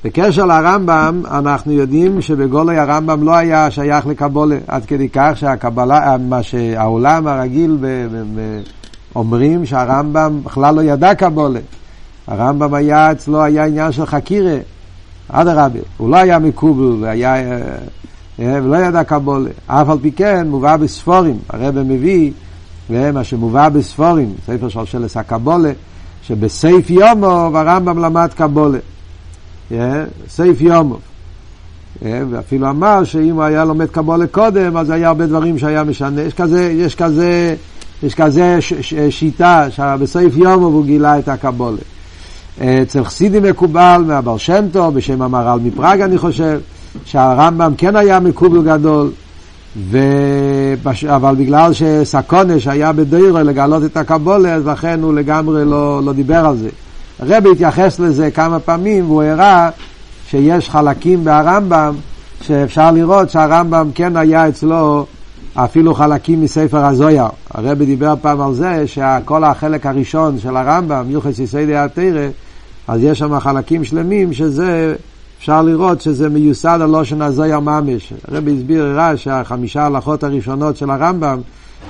[0.05, 6.43] בקשר לרמב"ם, אנחנו יודעים שבגולוי הרמב"ם לא היה שייך לקבולה, עד כדי כך שהקבלה, מה
[6.43, 7.79] שהעולם הרגיל
[9.17, 11.61] אומרים שהרמב"ם בכלל לא ידע קבולה.
[12.29, 14.57] הרמב"ם היה, אצלו היה עניין של חקירה,
[15.29, 17.61] אדרבה, הוא לא היה מקובל, והיה, אה,
[18.41, 19.51] אה, ולא ידע קבולה.
[19.67, 22.33] אף על פי כן, מובא בספורים, הרב מביא,
[22.91, 25.73] מה שמובא בספורים, ספר של שלס הקבולה,
[26.23, 28.79] שבסייף יומו הרמב"ם למד קבולה.
[29.73, 30.97] אה, סייף יומו.
[32.03, 36.23] ואפילו אמר שאם הוא היה לומד קבולה קודם, אז היה הרבה דברים שהיה משנה.
[36.23, 37.55] יש כזה, יש כזה,
[38.03, 41.79] יש כזה ש, ש, שיטה, שבסייף יומו הוא גילה את הקבולה.
[42.61, 46.61] אצל חסידים מקובל מהבר שם טוב, בשם המהר"ל מפראג אני חושב,
[47.05, 49.11] שהרמב"ם כן היה מקובל גדול,
[49.91, 51.05] ובש...
[51.05, 56.47] אבל בגלל שסקונש היה בדוירו לגלות את הקבולה, אז לכן הוא לגמרי לא, לא דיבר
[56.47, 56.69] על זה.
[57.19, 59.71] הרבי התייחס לזה כמה פעמים, והוא הראה
[60.31, 61.95] שיש חלקים ברמב"ם
[62.43, 65.07] שאפשר לראות שהרמב"ם כן היה אצלו
[65.55, 67.27] אפילו חלקים מספר הזויר.
[67.55, 72.27] הרבי דיבר פעם על זה שכל החלק הראשון של הרמב"ם, יוחס יסיידי התרא,
[72.89, 74.95] אז יש שם חלקים שלמים שזה,
[75.39, 78.13] אפשר לראות שזה מיוסד על לושן הזויר ממש.
[78.29, 81.41] הרבי הסביר הראה שהחמישה הלכות הראשונות של הרמב"ם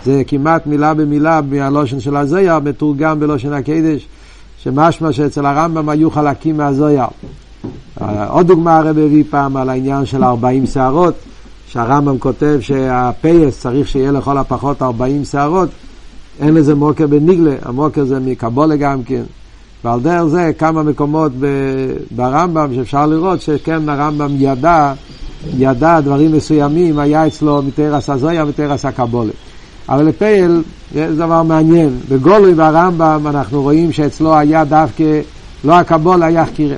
[0.04, 4.06] זה כמעט מילה במילה מהלושן של הזויר, מתורגם בלושן הקדש,
[4.62, 7.06] שמשמע שאצל הרמב"ם היו חלקים מהזויר.
[8.28, 11.14] עוד דוגמה הרבי הביא פעם על העניין של 40 שערות.
[11.68, 15.68] שהרמב"ם כותב שהפייס צריך שיהיה לכל הפחות 40 שערות,
[16.40, 19.22] אין לזה מוקר בניגלה, המוקר זה מקבולה גם כן.
[19.84, 21.32] ועל דרך זה כמה מקומות
[22.10, 24.92] ברמב"ם שאפשר לראות שכן הרמב"ם ידע,
[25.56, 29.32] ידע דברים מסוימים, היה אצלו מתרס הזויה מתרס הקבולה.
[29.88, 30.62] אבל לפייל
[30.94, 31.98] זה דבר מעניין.
[32.08, 35.20] בגולוי והרמב"ם אנחנו רואים שאצלו היה דווקא,
[35.64, 36.76] לא הקבולה, היה חקירה.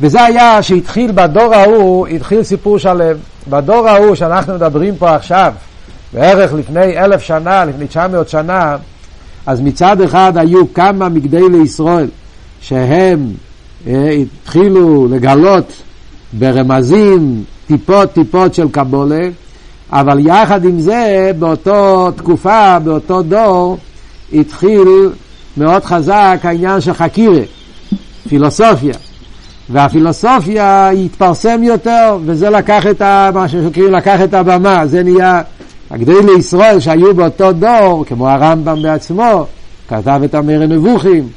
[0.00, 3.16] וזה היה שהתחיל בדור ההוא, התחיל סיפור שלם.
[3.50, 5.52] בדור ההוא שאנחנו מדברים פה עכשיו,
[6.12, 8.76] בערך לפני אלף שנה, לפני תשע מאות שנה,
[9.46, 12.08] אז מצד אחד היו כמה מגדי לישראל
[12.68, 13.32] שהם
[13.86, 15.72] אה, התחילו לגלות
[16.32, 19.28] ברמזים טיפות טיפות של קבולה,
[19.92, 23.78] אבל יחד עם זה, באותו תקופה, באותו דור,
[24.32, 24.88] התחיל
[25.56, 27.42] מאוד חזק העניין של חקירה,
[28.28, 28.94] פילוסופיה.
[29.70, 33.30] והפילוסופיה התפרסם יותר, וזה לקח את ה...
[33.34, 35.42] מה שקוראים לקח את הבמה, זה נהיה...
[35.90, 39.46] הגדולי לישראל שהיו באותו דור, כמו הרמב"ם בעצמו,
[39.88, 41.28] כתב את המרי נבוכים.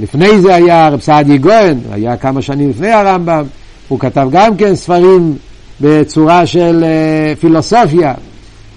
[0.00, 3.44] לפני זה היה רב סעדיה גוהן, היה כמה שנים לפני הרמב"ם,
[3.88, 5.36] הוא כתב גם כן ספרים
[5.80, 8.14] בצורה של uh, פילוסופיה.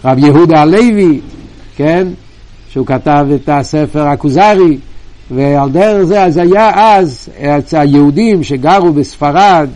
[0.06, 1.20] רב יהודה הלוי,
[1.76, 2.08] כן,
[2.70, 4.78] שהוא כתב את הספר הכוזרי,
[5.32, 7.30] ועל דרך זה, אז היה אז,
[7.72, 9.70] היהודים שגרו בספרד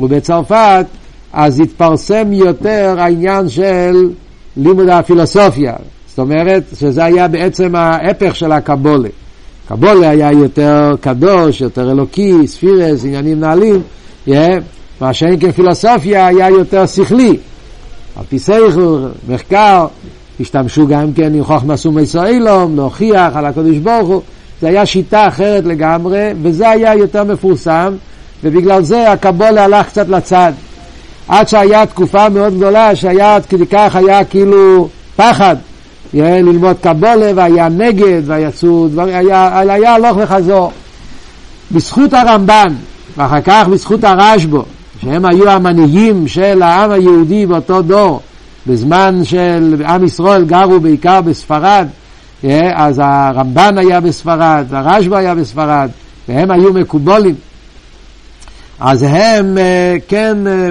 [0.00, 0.86] ובצרפת,
[1.32, 4.10] אז התפרסם יותר העניין של
[4.56, 5.74] לימוד הפילוסופיה.
[6.06, 9.08] זאת אומרת, שזה היה בעצם ההפך של הקבולה.
[9.68, 13.82] קבולה היה יותר קדוש, יותר אלוקי, ספירס, עניינים נעלים,
[14.28, 14.32] yeah,
[15.00, 17.36] מה שאין כפילוסופיה היה יותר שכלי.
[18.16, 19.86] על פי סייכל, מחקר,
[20.40, 24.22] השתמשו גם כן עם חוכמה סומי אילום, להוכיח על הקדוש ברוך הוא.
[24.60, 27.94] זה היה שיטה אחרת לגמרי, וזה היה יותר מפורסם,
[28.44, 30.52] ובגלל זה הקבולה הלך קצת לצד.
[31.28, 35.56] עד שהיה תקופה מאוד גדולה, שהיה עד כדי כך היה כאילו פחד
[36.14, 40.72] ללמוד קבולה, והיה נגד, ויצאו דברים, היה, הלוך וחזור.
[41.72, 42.74] בזכות הרמב"ן,
[43.16, 44.62] ואחר כך בזכות הרשב"ו,
[45.02, 48.20] שהם היו המנהיגים של העם היהודי באותו דור,
[48.66, 51.86] בזמן של עם ישראל גרו בעיקר בספרד,
[52.74, 55.88] אז הרמב"ן היה בספרד, הרשב"א היה בספרד,
[56.28, 57.34] והם היו מקובולים.
[58.80, 60.70] אז הם אה, כן אה, אה,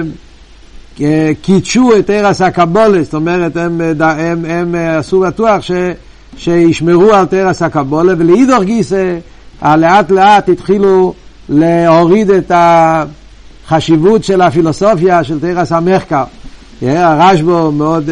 [1.42, 5.70] קידשו את ארס הקבולה, זאת אומרת, הם, הם, הם עשו בטוח ש,
[6.36, 9.18] שישמרו על תרס הקבולה, ולאידוך גיסא,
[9.62, 11.14] לאט לאט התחילו
[11.48, 16.24] להוריד את החשיבות של הפילוסופיה של תרס המחקר.
[16.82, 18.10] הרשב"א מאוד,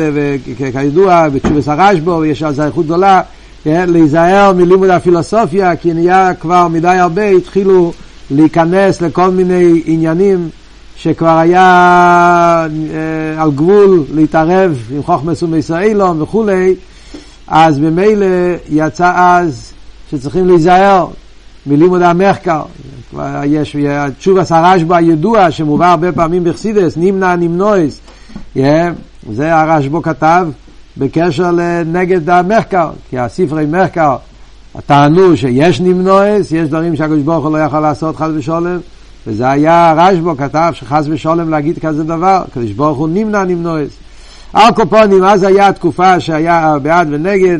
[0.72, 3.20] כידוע, בתשובס הרשב"א, יש על זה איכות גדולה.
[3.66, 7.92] להיזהר מלימוד הפילוסופיה, כי נהיה כבר מדי הרבה, התחילו
[8.30, 10.48] להיכנס לכל מיני עניינים
[10.96, 11.60] שכבר היה
[12.92, 16.74] אה, על גבול להתערב עם חוכמס ומישראלום וכולי,
[17.48, 18.26] אז ממילא
[18.70, 19.72] יצא אז
[20.10, 21.06] שצריכים להיזהר
[21.66, 22.62] מלימוד המחקר.
[23.44, 23.76] יש
[24.18, 28.00] תשובס הרשב"א הידוע שמובא הרבה פעמים בחסידס, נמנע נמנועס.
[28.56, 28.60] Yeah,
[29.30, 30.48] זה הרשב"א כתב
[30.96, 34.16] בקשר לנגד המחקר, כי הספרי מחקר
[34.86, 38.78] טענו שיש נמנועס, יש דברים שהקדוש ברוך הוא לא יכול לעשות חס ושולם,
[39.26, 43.90] וזה היה רשב"ו כתב שחס ושולם להגיד כזה דבר, הקדוש ברוך הוא נמנע נמנועס.
[44.52, 47.58] על קופונים, אז היה התקופה שהיה בעד ונגד,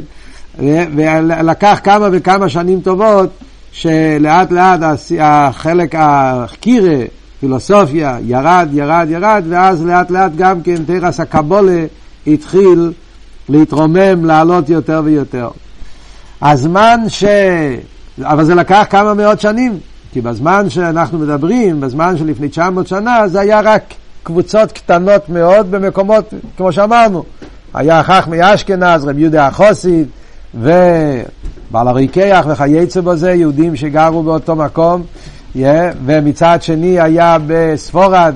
[0.96, 3.30] ולקח כמה וכמה שנים טובות,
[3.72, 4.80] שלאט לאט
[5.20, 7.04] החלק החקירה,
[7.40, 11.84] פילוסופיה, ירד, ירד, ירד, ואז לאט לאט גם כן תרס הקבולה
[12.26, 12.92] התחיל
[13.48, 15.48] להתרומם, לעלות יותר ויותר.
[16.42, 17.24] הזמן ש...
[18.22, 19.78] אבל זה לקח כמה מאות שנים,
[20.12, 23.82] כי בזמן שאנחנו מדברים, בזמן שלפני 900 שנה, זה היה רק
[24.22, 27.24] קבוצות קטנות מאוד במקומות, כמו שאמרנו.
[27.74, 30.08] היה חכמי אשכנז, רב יהודה החוסיד,
[30.54, 35.02] ובעל הריקח וכייצא בזה, יהודים שגרו באותו מקום,
[35.56, 35.58] yeah,
[36.04, 38.34] ומצד שני היה בספורד,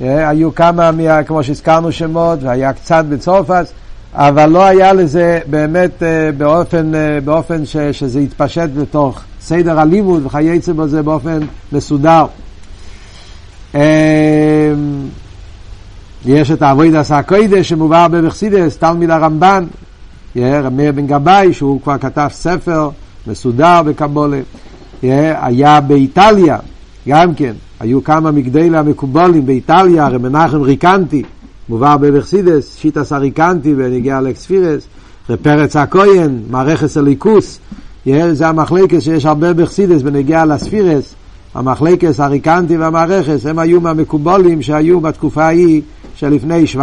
[0.00, 0.90] היו כמה,
[1.26, 3.66] כמו שהזכרנו שמות, והיה קצת בצרפת,
[4.14, 6.02] אבל לא היה לזה באמת
[6.36, 6.92] באופן,
[7.24, 11.38] באופן ש, שזה יתפשט בתוך סדר הלימוד וכייצא בזה באופן
[11.72, 12.26] מסודר.
[16.24, 19.64] יש את אבוידס הקוידש שמובא בבחסידס, תלמיד הרמב"ן,
[20.36, 22.90] מאיר בן גבאי, שהוא כבר כתב ספר
[23.26, 24.40] מסודר בקבולה.
[25.02, 26.58] היה באיטליה,
[27.08, 31.22] גם כן, היו כמה מגדלי המקובולים באיטליה, רב מנחם ריקנטי,
[31.68, 34.86] מובא בבחסידס, שיטס הריקנטי בנגיע לאקספירס,
[35.30, 37.58] רב פרץ הכהן, מערכת הליכוס,
[38.32, 41.14] זה המחלקת שיש הרבה בחסידס בנגיע לספירס,
[41.54, 45.82] המחלקת הריקנטי והמערכת, הם היו מהמקובולים שהיו בתקופה ההיא
[46.16, 46.76] שלפני 700-800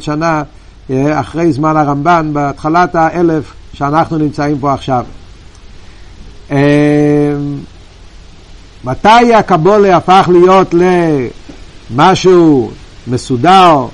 [0.00, 0.42] שנה,
[0.90, 5.04] אה, אחרי זמן הרמב"ן, בהתחלת האלף שאנחנו נמצאים פה עכשיו.
[6.50, 6.58] אה,
[8.84, 10.74] מתי הקבולה הפך להיות
[11.90, 12.70] למשהו
[13.06, 13.86] מסודר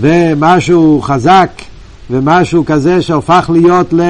[0.00, 1.50] ומשהו חזק
[2.10, 4.00] ומשהו כזה שהופך להיות ל...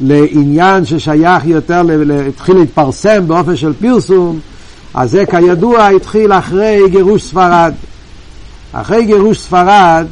[0.00, 1.82] לעניין ששייך יותר,
[2.28, 4.40] התחיל להתפרסם באופן של פרסום,
[4.94, 7.72] אז זה כידוע התחיל אחרי גירוש ספרד.
[8.72, 10.06] אחרי גירוש ספרד,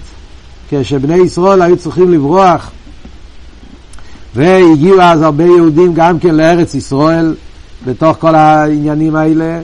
[0.70, 2.70] כשבני ישראל היו צריכים לברוח,
[4.34, 7.34] והגיעו אז הרבה יהודים גם כן לארץ ישראל,
[7.86, 9.60] בתוך כל העניינים האלה,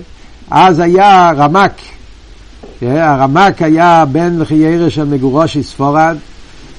[0.50, 1.72] אז היה רמק.
[2.80, 6.16] כן, הרמק היה בן וחיירה של מגורושי ספרד,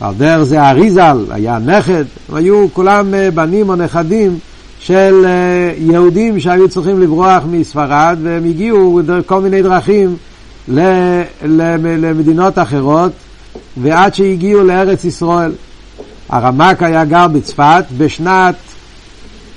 [0.01, 4.39] ועל דרך זה אריזל היה נכד, הם היו כולם אה, בנים או נכדים
[4.79, 10.15] של אה, יהודים שהיו צריכים לברוח מספרד, והם הגיעו דרך כל מיני דרכים
[11.97, 13.11] למדינות אחרות,
[13.77, 15.51] ועד שהגיעו לארץ ישראל.
[16.29, 18.55] הרמק היה גר בצפת בשנת,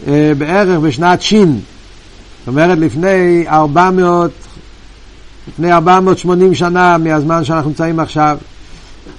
[0.08, 1.60] אה, בערך בשנת שין,
[2.38, 4.30] זאת אומרת לפני 400,
[5.48, 8.38] לפני 480 שנה מהזמן שאנחנו נמצאים עכשיו.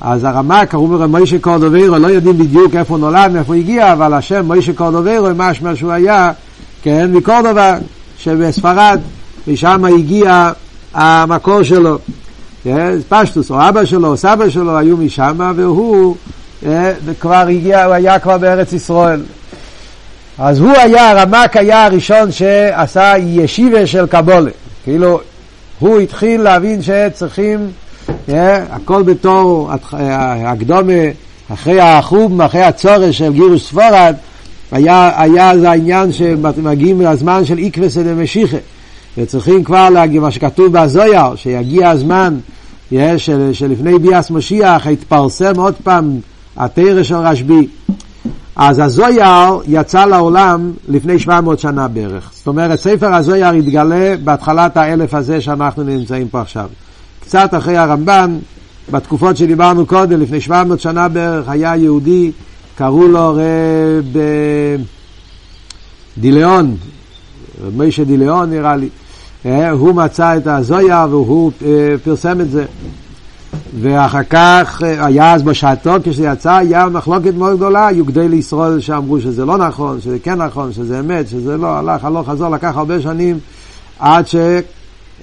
[0.01, 3.93] אז הרמ"א קראו לו מוישה קורדוביירו, לא יודעים בדיוק איפה הוא נולד, מאיפה הוא הגיע,
[3.93, 6.31] אבל השם מוישה קורדוביירו, משמע שהוא היה,
[6.81, 7.77] כן, מקורדובה,
[8.17, 8.99] שבספרד,
[9.47, 10.51] משם הגיע
[10.93, 11.97] המקור שלו.
[12.63, 16.15] כן, פשטוס, או אבא שלו, או סבא שלו, היו משם, והוא
[16.65, 19.21] אה, כבר הגיע, הוא היה כבר בארץ ישראל.
[20.37, 24.51] אז הוא היה, הרמ"ק היה הראשון שעשה ישיבה של קבולה.
[24.83, 25.19] כאילו,
[25.79, 27.71] הוא התחיל להבין שצריכים
[28.69, 29.71] הכל בתור
[30.45, 30.93] הקדומה,
[31.53, 34.15] אחרי החום, אחרי הצורש של גירוש ספורד,
[34.71, 38.57] היה, היה זה העניין שמגיעים לזמן של איקווס דמשיחה.
[39.17, 42.37] וצריכים כבר להגיד מה שכתוב בזויר, שיגיע הזמן
[43.17, 46.19] של, שלפני ביאס משיח התפרסם עוד פעם
[46.57, 47.67] התרא של רשב"י.
[48.55, 52.31] אז הזויר יצא לעולם לפני 700 שנה בערך.
[52.33, 56.65] זאת אומרת, ספר הזויר התגלה בהתחלת האלף הזה שאנחנו נמצאים פה עכשיו.
[57.31, 58.37] קצת אחרי הרמב"ן,
[58.91, 62.31] בתקופות שדיברנו קודם, לפני 700 שנה בערך, היה יהודי,
[62.75, 64.17] קראו לו רב
[66.17, 66.75] דיליאון,
[67.63, 68.89] רב משה דיליאון נראה לי,
[69.45, 72.65] אה, הוא מצא את הזויה והוא אה, פרסם את זה.
[73.81, 78.79] ואחר כך אה, היה אז בשעתו, כשזה יצא, היה מחלוקת מאוד גדולה, היו גדי לישראל
[78.79, 82.77] שאמרו שזה לא נכון, שזה כן נכון, שזה אמת, שזה לא, הלך, הלוך, חזור, לקח
[82.77, 83.39] הרבה שנים
[83.99, 84.35] עד ש...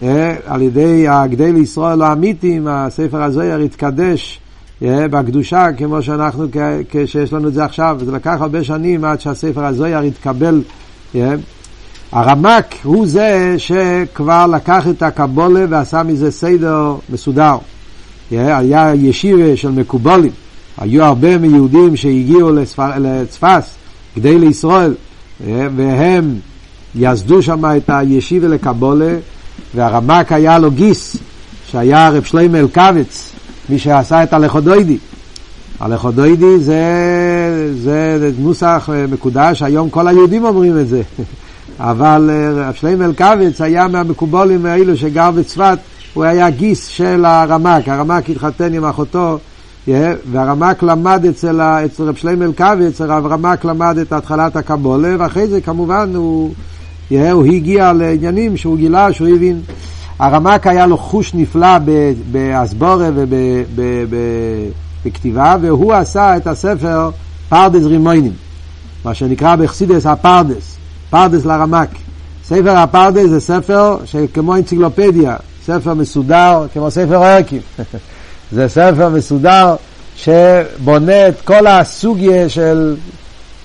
[0.02, 4.40] אה, על ידי הגדי לישראל האמיתיים, הספר הזוהר התקדש
[4.82, 6.46] אה, בקדושה כמו שאנחנו,
[6.90, 10.62] כשיש לנו את זה עכשיו, וזה לקח הרבה שנים עד שהספר הזוהר התקבל.
[11.14, 11.34] אה.
[12.12, 17.56] הרמק הוא זה שכבר לקח את הקבולה ועשה מזה סדר מסודר.
[18.30, 20.30] היה ישיבה של מקובולים,
[20.78, 22.50] היו הרבה מיהודים שהגיעו
[22.98, 23.74] לצפס
[24.14, 24.94] כדי לישראל,
[25.46, 26.34] והם
[26.94, 29.16] יסדו שם את הישיבה לקבולה.
[29.74, 31.16] והרמק היה לו גיס,
[31.70, 33.32] שהיה רב שלמה אלקבץ,
[33.68, 34.98] מי שעשה את הלכודוידי.
[35.80, 36.82] הלכודוידי זה,
[37.82, 41.02] זה, נוסח מקודש, היום כל היהודים אומרים את זה.
[41.80, 45.78] אבל אה, רב שלמה אלקבץ היה מהמקובולים האלו שגר בצפת,
[46.14, 49.38] הוא היה גיס של הרמק, הרמק התחתן עם אחותו,
[50.32, 55.60] והרמק למד אצל, אצל רב שלמה אלקבץ, הרב רמק למד את התחלת הקבלה, ואחרי זה
[55.60, 56.52] כמובן הוא...
[57.10, 59.60] הוא הגיע לעניינים שהוא גילה, שהוא הבין.
[60.18, 61.78] הרמק היה לו חוש נפלא
[62.32, 63.10] בהסברה
[65.04, 67.10] ובכתיבה, והוא עשה את הספר
[67.48, 68.32] פרדס רימונים,
[69.04, 70.76] מה שנקרא בחסידות הפרדס,
[71.10, 71.88] פרדס לרמק.
[72.44, 75.36] ספר הפרדס זה ספר שכמו אנציקלופדיה,
[75.66, 77.60] ספר מסודר כמו ספר ערקים.
[78.52, 79.74] זה ספר מסודר
[80.16, 82.96] שבונה את כל הסוגיה של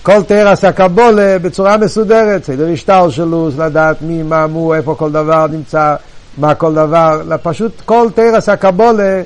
[0.04, 5.48] כל תרס הקבולה בצורה מסודרת, סדר השטר שלו, לדעת מי, מה, מו, איפה כל דבר
[5.48, 5.96] נמצא,
[6.38, 9.22] מה כל דבר, פשוט כל תרס הקבולה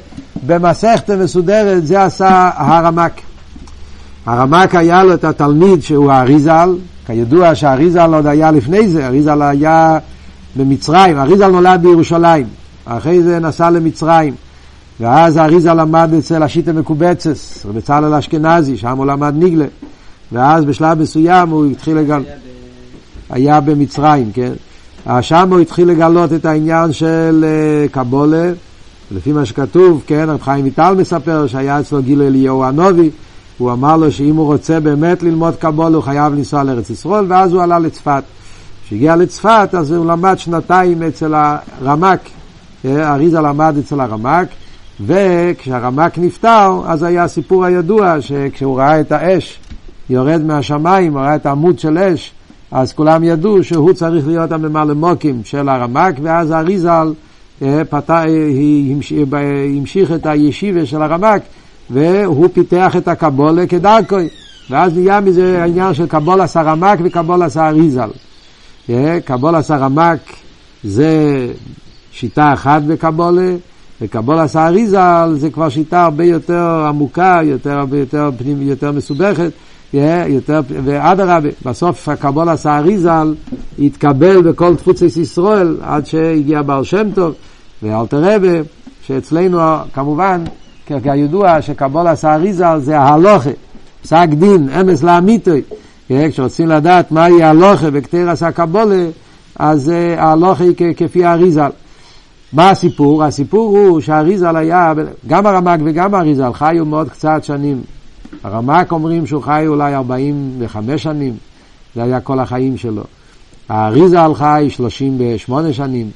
[0.45, 3.11] במסכת מסודרת, זה עשה הרמק.
[4.25, 6.69] הרמק היה לו את התלמיד שהוא האריזל,
[7.05, 9.97] כידוע שהאריזל עוד היה לפני זה, האריזל היה
[10.55, 12.47] במצרים, האריזל נולד בירושלים,
[12.85, 14.35] אחרי זה נסע למצרים,
[14.99, 19.65] ואז האריזל למד אצל השיטה מקובצס, בצלאל אשכנזי, שם הוא למד ניגלה,
[20.31, 22.23] ואז בשלב מסוים הוא התחיל לגל...
[23.29, 24.53] היה במצרים, כן?
[25.21, 28.51] שם הוא התחיל לגלות את העניין של אה, קבולה,
[29.11, 33.09] לפי מה שכתוב, כן, רב חיים ויטל מספר שהיה אצלו גיל אליהו הנובי,
[33.57, 37.53] הוא אמר לו שאם הוא רוצה באמת ללמוד קבולה הוא חייב לנסוע לארץ ישראל, ואז
[37.53, 38.23] הוא עלה לצפת.
[38.85, 42.19] כשהגיע לצפת אז הוא למד שנתיים אצל הרמק,
[42.85, 44.47] אה, אריזה למד אצל הרמק,
[45.05, 49.59] וכשהרמק נפטר אז היה הסיפור הידוע שכשהוא ראה את האש
[50.09, 52.31] יורד מהשמיים, ראה את העמוד של אש,
[52.71, 57.13] אז כולם ידעו שהוא צריך להיות הממלא מוקים של הרמק, ואז אריזל
[57.61, 58.23] אה, פתח,
[59.77, 61.41] המשיך את הישיבה של הרמק,
[61.89, 64.27] והוא פיתח את הקבולה כדרכוי.
[64.69, 68.09] ואז נהיה מזה העניין של קבולס הרמק וקבולס האריזל.
[68.89, 70.19] אה, קבולס הרמק
[70.83, 71.47] זה
[72.11, 73.55] שיטה אחת בקבולה,
[74.01, 79.51] וקבולס האריזל זה כבר שיטה הרבה יותר עמוקה, יותר, יותר, פנים, יותר מסובכת.
[79.93, 83.35] יותר, ואדרבה, בסוף הקבול סערי ז"ל
[83.79, 87.33] התקבל בכל תפוצת ישראל עד שהגיע בעל שם טוב
[87.83, 88.61] ואלתר רבה,
[89.01, 89.59] שאצלנו
[89.93, 90.43] כמובן,
[90.85, 93.49] כידוע שקבול סערי ז"ל זה ההלוכה,
[94.01, 95.61] פסק דין, אמס לאמיתוי.
[96.09, 99.05] כשרוצים לדעת מהי ההלוכה בקטרס הקבולה,
[99.59, 101.69] אז ההלוכה היא כפי האריזל.
[102.53, 103.23] מה הסיפור?
[103.23, 104.93] הסיפור הוא שהאריזל היה,
[105.27, 107.81] גם הרמ"ג וגם האריזל חיו מאוד קצת שנים
[108.43, 111.33] הרמ"ק אומרים שהוא חי אולי 45 שנים,
[111.95, 113.03] זה היה כל החיים שלו.
[113.69, 116.09] האריזה על חי 38 שנים.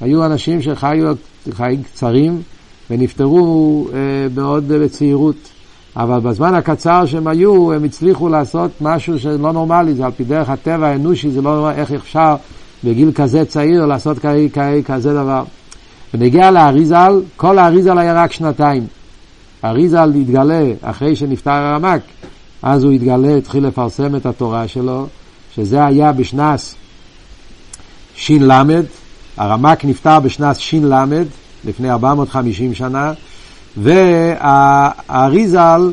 [0.00, 1.14] היו אנשים שחיו
[1.50, 2.42] חיים קצרים
[2.90, 3.98] ונפטרו אה,
[4.34, 5.36] מאוד בצעירות.
[5.96, 10.50] אבל בזמן הקצר שהם היו, הם הצליחו לעשות משהו שלא נורמלי, זה על פי דרך
[10.50, 12.36] הטבע האנושי, זה לא נורמלי, איך אפשר
[12.84, 14.18] בגיל כזה צעיר לעשות
[14.86, 15.44] כזה דבר.
[16.14, 18.86] ונגיע לאריזל, כל האריזל היה רק שנתיים.
[19.64, 22.00] אריזל התגלה אחרי שנפטר הרמק,
[22.62, 25.06] אז הוא התגלה, התחיל לפרסם את התורה שלו,
[25.54, 26.74] שזה היה בשנס
[28.16, 28.50] ש"ל,
[29.36, 30.92] הרמק נפטר בשנס ש"ל,
[31.64, 33.12] לפני 450 שנה,
[33.76, 35.92] והאריזל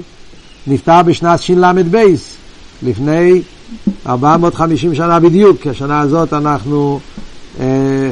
[0.68, 2.38] נפטר בשנת ש"ל בייס,
[2.84, 3.42] לפני
[4.08, 7.00] 450 שנה בדיוק, השנה הזאת אנחנו,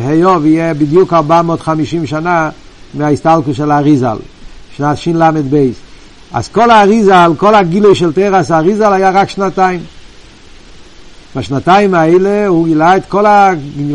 [0.07, 2.49] היוב אה, יהיה בדיוק 450 שנה
[2.93, 4.17] מההסתלקות של האריזל.
[4.79, 5.75] שנת ש"ל בייס.
[6.33, 9.79] אז כל האריזה, כל הגילוי של תרס האריזה היה רק שנתיים.
[11.35, 13.25] בשנתיים האלה הוא גילה את כל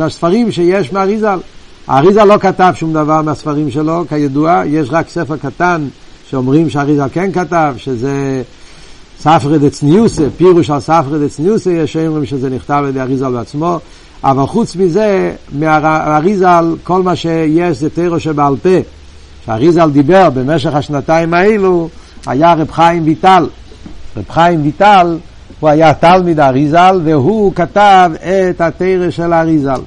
[0.00, 1.38] הספרים שיש מאריזל.
[1.86, 5.88] האריזה לא כתב שום דבר מהספרים שלו, כידוע, יש רק ספר קטן
[6.30, 8.42] שאומרים שהאריזה כן כתב, שזה
[9.20, 13.78] ספרי דצניוסה, פירוש על ספרי דצניוסה, יש שאומרים שזה נכתב על ידי אריזל בעצמו,
[14.24, 19.03] אבל חוץ מזה, מהאריזל, כל מה שיש זה תירו שבעל פה.
[19.46, 21.88] שהאריזל דיבר במשך השנתיים האלו,
[22.26, 23.46] היה רב חיים ויטל.
[24.16, 25.18] רב חיים ויטל,
[25.60, 28.10] הוא היה תלמיד האריזל, והוא כתב
[28.50, 29.80] את התרא של האריזל.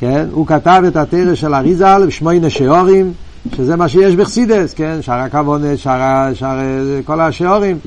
[0.00, 0.26] כן?
[0.32, 3.12] הוא כתב את התרא של האריזל בשמונה שיעורים,
[3.56, 4.98] שזה מה שיש בחסידס, כן?
[5.02, 6.58] שער הכוונת, שער, שער,
[7.04, 7.78] כל השיעורים,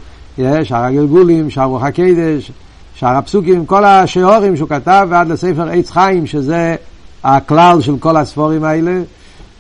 [0.63, 2.51] שער הגלגולים, שער רוח הקדש,
[2.95, 6.75] שער הפסוקים, כל השיעורים שהוא כתב, ועד לספר עץ חיים, שזה
[7.23, 9.01] הכלל של כל הספורים האלה.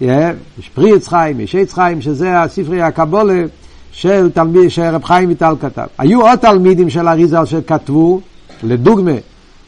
[0.01, 3.43] יש פרי עץ חיים, יש עץ חיים, שזה הספרי הקבולה
[3.91, 5.85] של תלמיד, שרב חיים ויטל כתב.
[5.97, 8.21] היו עוד תלמידים של אריזל שכתבו,
[8.63, 9.11] לדוגמה,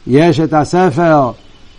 [0.06, 1.30] יש את הספר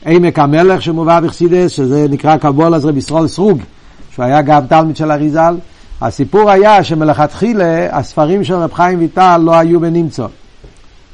[0.06, 3.62] עמק המלך שמובא בחסידס, שזה נקרא קבולה רב ישראל סרוג,
[4.12, 5.56] שהוא היה גם תלמיד של אריזל.
[6.01, 10.26] הסיפור היה שמלכתחילה הספרים של רב חיים ויטל לא היו בנמצא.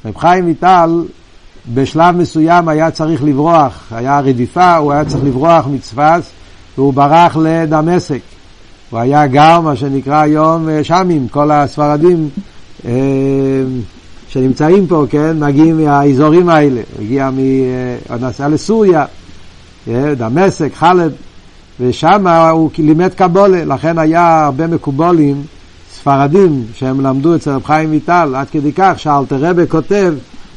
[0.06, 1.04] רב חיים ויטל
[1.74, 6.22] בשלב מסוים היה צריך לברוח, היה רדיפה, הוא היה צריך לברוח מצפת
[6.78, 8.22] והוא ברח לדמשק.
[8.90, 12.30] הוא היה גר, מה שנקרא היום אה, שמים, כל הספרדים
[12.86, 12.92] אה,
[14.28, 16.82] שנמצאים פה, כן, מגיעים מהאזורים האלה.
[17.00, 17.40] הגיע, מ...
[18.10, 19.06] אה, נסע לסוריה,
[20.18, 21.12] דמשק, חלב,
[21.80, 25.44] ושם הוא לימד קבולה, לכן היה הרבה מקובולים,
[25.94, 30.14] ספרדים, שהם למדו אצל רב חיים ויטל, עד כדי כך שאלתר רבה כותב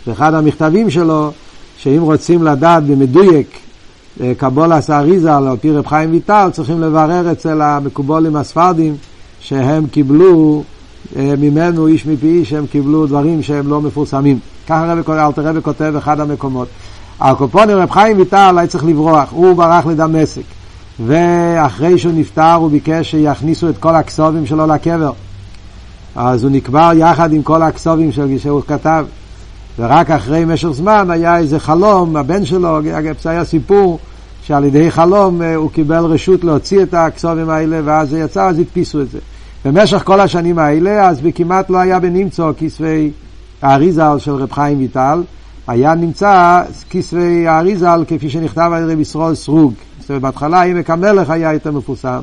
[0.06, 1.30] באחד המכתבים שלו,
[1.78, 3.63] שאם רוצים לדעת במדויק
[4.20, 8.96] אה, קבולס אריזה על פי רב חיים ויטל, צריכים לברר אצל המקובולים הספרדים
[9.40, 10.62] שהם קיבלו
[11.16, 14.38] אה, ממנו איש מפי איש, הם קיבלו דברים שהם לא מפורסמים.
[14.66, 16.68] ככה אלתר רבי כותב באחד המקומות.
[17.20, 20.42] הקופונים רב חיים ויטל היה צריך לברוח, הוא ברח לדמשק.
[21.06, 25.12] ואחרי שהוא נפטר הוא ביקש שיכניסו את כל הכסובים שלו לקבר.
[26.16, 29.06] אז הוא נקבר יחד עם כל הכסובים שהוא כתב.
[29.78, 32.78] ורק אחרי משך זמן היה איזה חלום, הבן שלו,
[33.22, 33.98] זה היה סיפור
[34.46, 38.58] שעל ידי חלום אה, הוא קיבל רשות להוציא את הכסובים האלה ואז זה יצא, אז
[38.58, 39.18] הדפיסו את זה.
[39.64, 43.10] במשך כל השנים האלה, אז כמעט לא היה בנמצוא כספי
[43.62, 45.22] האריזל של רב חיים ויטל,
[45.66, 49.74] היה נמצא כספי האריזל כפי שנכתב על רב ישראל סרוג.
[50.00, 52.20] זאת אומרת, בהתחלה עמק המלך היה יותר מפורסם.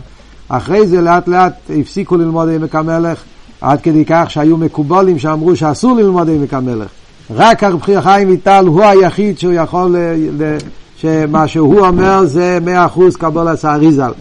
[0.50, 3.24] אחרי זה לאט לאט הפסיקו ללמוד עמק המלך,
[3.62, 7.01] עד כדי כך שהיו מקובולים שאמרו שאסור ללמוד עמק המלך.
[7.36, 9.96] רק הרב חיים ויטל הוא היחיד שהוא יכול,
[10.38, 10.58] ל,
[10.98, 14.12] שמה שהוא אומר זה מאה אחוז קבולת האריזל.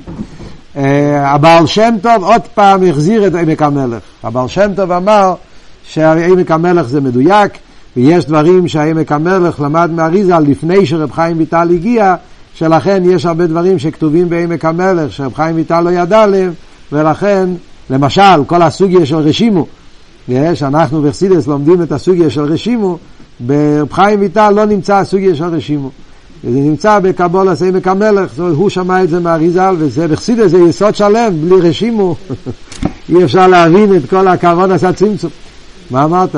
[0.76, 3.98] אה, הבעל שם טוב עוד פעם החזיר את עמק המלך.
[4.22, 5.34] הבעל שם טוב אמר
[5.84, 7.53] שעמק המלך זה מדויק,
[7.96, 12.14] ויש דברים שעמק המלך למד מאריזל לפני שרב חיים ויטל הגיע,
[12.55, 16.53] שלכן יש הרבה דברים שכתובים בעמק המלך שרב חיים ויטל לא ידע עליהם,
[16.92, 17.48] ולכן,
[17.90, 19.66] למשל, כל הסוגיה של רשימו,
[20.54, 22.98] שאנחנו בחסידס לומדים את הסוגיה של רשימו,
[23.40, 25.90] ברב חיים ויטל לא נמצא הסוגיה של רשימו.
[26.44, 30.58] וזה נמצא בקבולה עמק המלך, זאת אומרת, הוא שמע את זה מאריזל, וזה בחסידס זה
[30.58, 32.16] יסוד שלם, בלי רשימו.
[33.08, 35.30] אי אפשר להבין את כל הכבוד עשה צמצום.
[35.90, 36.36] מה אמרת?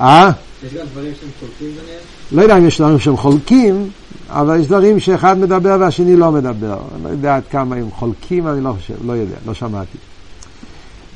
[0.00, 0.30] אה?
[0.66, 2.00] יש גם דברים שהם חולקים ביניהם?
[2.32, 3.90] לא יודע אם יש דברים שהם חולקים,
[4.28, 6.78] אבל יש דברים שאחד מדבר והשני לא מדבר.
[6.94, 9.98] אני לא יודע עד כמה הם חולקים, אני לא חושב, לא יודע, לא שמעתי.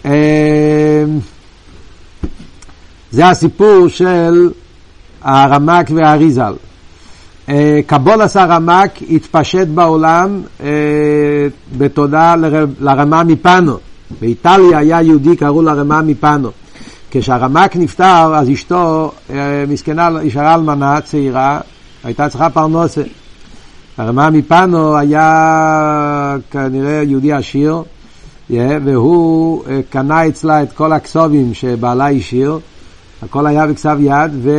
[0.04, 0.10] אמ,
[3.10, 4.50] זה הסיפור של
[5.22, 6.54] הרמק והאריזל.
[7.48, 10.66] אה, קבולס הרמק התפשט בעולם אה,
[11.78, 12.34] בתודה
[12.80, 13.78] לרמה מפנו.
[14.20, 16.50] באיטליה היה יהודי, קראו לה רמה מפנו.
[17.10, 21.60] כשהרמק נפטר, אז אשתו, אה, מסכנה, נשארה אלמנה צעירה,
[22.04, 23.02] הייתה צריכה פרנסה.
[23.98, 27.82] הרמה מפנו היה כנראה יהודי עשיר,
[28.50, 32.58] והוא קנה אצלה את כל הכסובים שבעלה השאיר,
[33.22, 34.50] הכל היה בכסף יד, ו...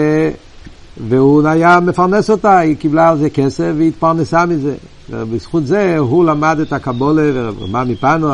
[1.08, 4.76] והוא היה מפרנס אותה, היא קיבלה על זה כסף והיא התפרנסה מזה.
[5.10, 8.28] ובזכות זה הוא למד את הקבולה, ומה מפנו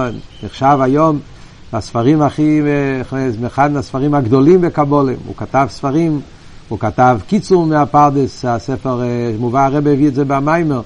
[0.44, 1.20] נחשב היום
[1.74, 2.62] הספרים הכי,
[3.48, 5.14] אחד מהספרים הגדולים בקבולה.
[5.26, 6.22] הוא כתב ספרים,
[6.70, 10.82] הוא כתב קיצור מהפרדס, הספר, אה, מובא הרבה הביא את זה במיימר,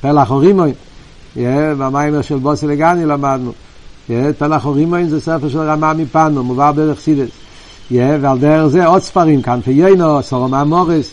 [0.00, 0.72] פלח אורימוי,
[1.78, 3.52] במיימר של בוסי לגני למדנו.
[4.38, 7.28] פלח אורימוי זה ספר של רמה מפנו, מובא בדרך סידס.
[7.90, 11.12] ועל דרך זה עוד ספרים, כאן פיינו, סורמה מוריס.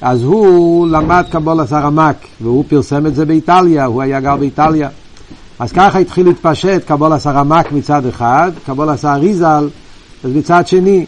[0.00, 4.88] אז הוא למד קבולת הרמק, והוא פרסם את זה באיטליה, הוא היה גר באיטליה.
[5.58, 9.68] אז ככה התחיל להתפשט קבולת הרמק מצד אחד, קבולת האריזל
[10.24, 11.06] מצד שני.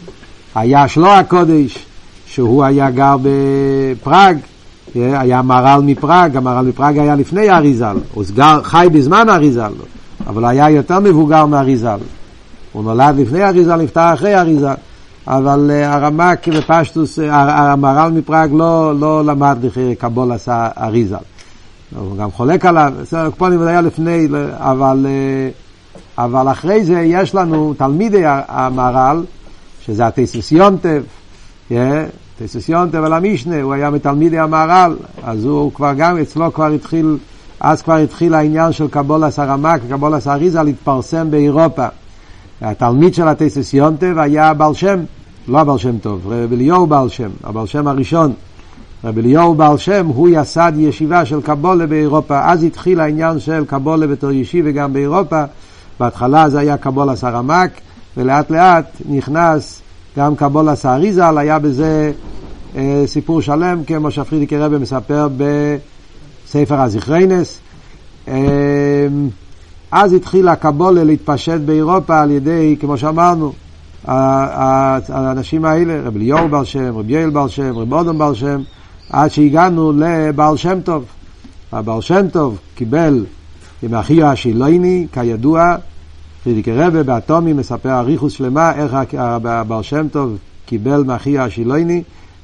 [0.55, 1.85] היה שלו הקודש,
[2.27, 4.37] שהוא היה גר בפראג,
[4.95, 9.71] היה מהר"ל מפראג, המהר"ל מפראג היה לפני האריזל, הוא גר, חי בזמן האריזל,
[10.27, 11.99] אבל היה יותר מבוגר מהאריזל.
[12.71, 14.73] הוא נולד לפני האריזל, נפטר אחרי האריזל.
[15.27, 19.57] אבל uh, הרמק בפשטוס, uh, המהר"ל מפראג לא, לא למד
[19.99, 21.15] קבול עשה אריזל.
[21.95, 22.93] הוא גם חולק עליו,
[23.31, 29.23] קופונים היה לפני, אבל, uh, אבל אחרי זה יש לנו תלמידי המהר"ל,
[29.85, 31.03] שזה הטייסוס יונטב,
[32.37, 37.17] טייסוס יונטב על המשנה, הוא היה מתלמידי המהר"ל, אז הוא כבר גם, אצלו כבר התחיל,
[37.59, 41.87] אז כבר התחיל העניין של קבולס הרמק, קבולס האריזה להתפרסם באירופה.
[42.61, 44.99] התלמיד של הטייסס יונטב היה בעל שם,
[45.47, 48.33] לא הבעל שם טוב, רב אליהו בעל שם, הבעל שם הראשון.
[49.03, 52.51] רב אליהו בעל שם, הוא יסד ישיבה של קבולה באירופה.
[52.51, 55.43] אז התחיל העניין של קבולה בתור ישיבה גם באירופה.
[55.99, 57.71] בהתחלה זה היה קבולה סרמק,
[58.17, 59.81] ולאט לאט נכנס
[60.17, 62.11] גם קבולה סאריזל, היה בזה
[62.75, 65.94] אה, סיפור שלם, כמו שפרידיקי רבי מספר בספר
[66.69, 67.59] הזכריינס.
[68.27, 69.07] אה,
[69.91, 73.53] אז התחילה הקבולה להתפשט באירופה על ידי, כמו שאמרנו,
[74.07, 78.61] האנשים האלה, רב ליאור בר שם, רב יעל בר שם, רב אודום בר שם,
[79.09, 81.05] עד שהגענו לבעל שם טוב.
[81.71, 83.25] הבעל שם טוב קיבל
[83.83, 85.75] עם אחי השילוני, כידוע,
[86.43, 92.03] פרידיקי רבה באטומי מספר אריכוס שלמה איך הבעל שם טוב קיבל מאחי השילוני,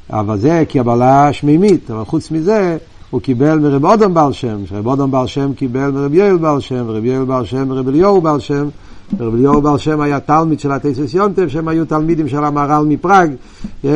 [0.09, 2.77] אבל זה קבלה שמימית, אבל חוץ מזה
[3.11, 6.83] הוא קיבל מרב אודם בעל שם, שרב אודם בעל שם קיבל מרב יואל בעל שם,
[6.87, 8.69] ורב יואל בעל שם מרב אליהו בעל שם,
[9.17, 13.31] ורב אליהו בעל שם היה תלמיד של הטייסס יונטב, שהם היו תלמידים של המהר"ל מפראג,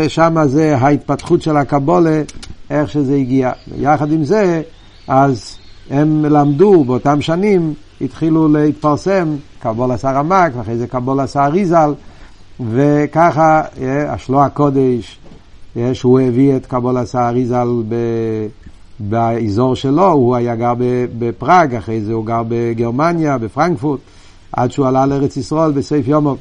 [0.08, 2.22] שם זה ההתפתחות של הקבולה,
[2.70, 3.52] איך שזה הגיע.
[3.78, 4.62] יחד עם זה,
[5.08, 5.56] אז
[5.90, 9.28] הם למדו באותם שנים, התחילו להתפרסם
[9.60, 11.94] קבולה סרמק, ואחרי זה קבולה סאריזל,
[12.72, 13.62] וככה
[14.08, 15.20] השלוע הקודש,
[15.94, 17.96] שהוא הביא את קבולה סאריזל ב...
[19.00, 20.74] באזור שלו, הוא היה גר
[21.20, 24.00] בפראג, אחרי זה הוא גר בגרמניה, בפרנקפורט,
[24.52, 26.36] עד שהוא עלה לארץ ישראל בסעיף יומו.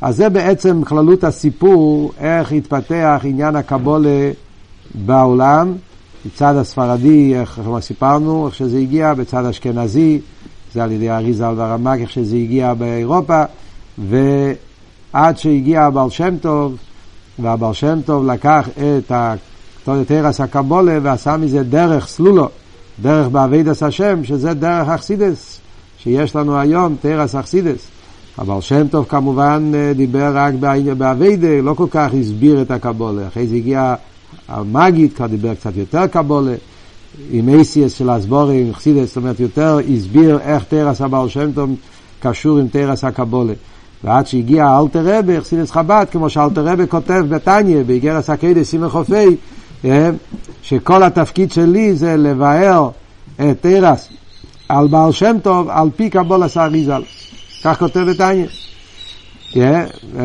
[0.00, 4.30] אז זה בעצם כללות הסיפור, איך התפתח עניין הקבולה
[4.94, 5.72] בעולם,
[6.26, 10.20] בצד הספרדי, איך סיפרנו, איך שזה הגיע, בצד האשכנזי,
[10.74, 13.42] זה על ידי אריזל והרמק, איך שזה הגיע באירופה,
[13.98, 16.76] ועד שהגיע הבעל שם טוב,
[17.38, 19.12] והבעל שם טוב לקח את
[19.84, 22.48] תרס הקבולה ועשה מזה דרך סלולו,
[23.02, 25.60] דרך באבידס השם, שזה דרך אכסידס,
[25.98, 27.88] שיש לנו היום, תרס אכסידס.
[28.38, 30.54] הבעל שם טוב כמובן אה, דיבר רק
[30.98, 33.28] באביידה, לא כל כך הסביר את הקבולה.
[33.28, 33.94] אחרי זה הגיע
[34.48, 36.54] המגיד, כבר דיבר קצת יותר קבולה,
[37.30, 41.70] עם אייסיאס של הסבורים, חסידס, זאת אומרת יותר הסביר איך תרס הבעל שם טוב
[42.20, 43.52] קשור עם תורת הקבלה.
[44.04, 49.14] ועד שהגיע אלטער רבי, חסידות חב"ד, כמו שאלטער רבי כותב בתניא, באיגרת הקודש סימן כ"ה,
[49.14, 49.24] אה,
[50.62, 52.90] שכל התפקיד שלי זה לבאר
[53.36, 54.08] את תורת
[54.68, 57.02] הבעל שם טוב, על פי קבלת האריזל.
[57.64, 58.46] כך כותב בתניא.
[59.56, 59.84] אה,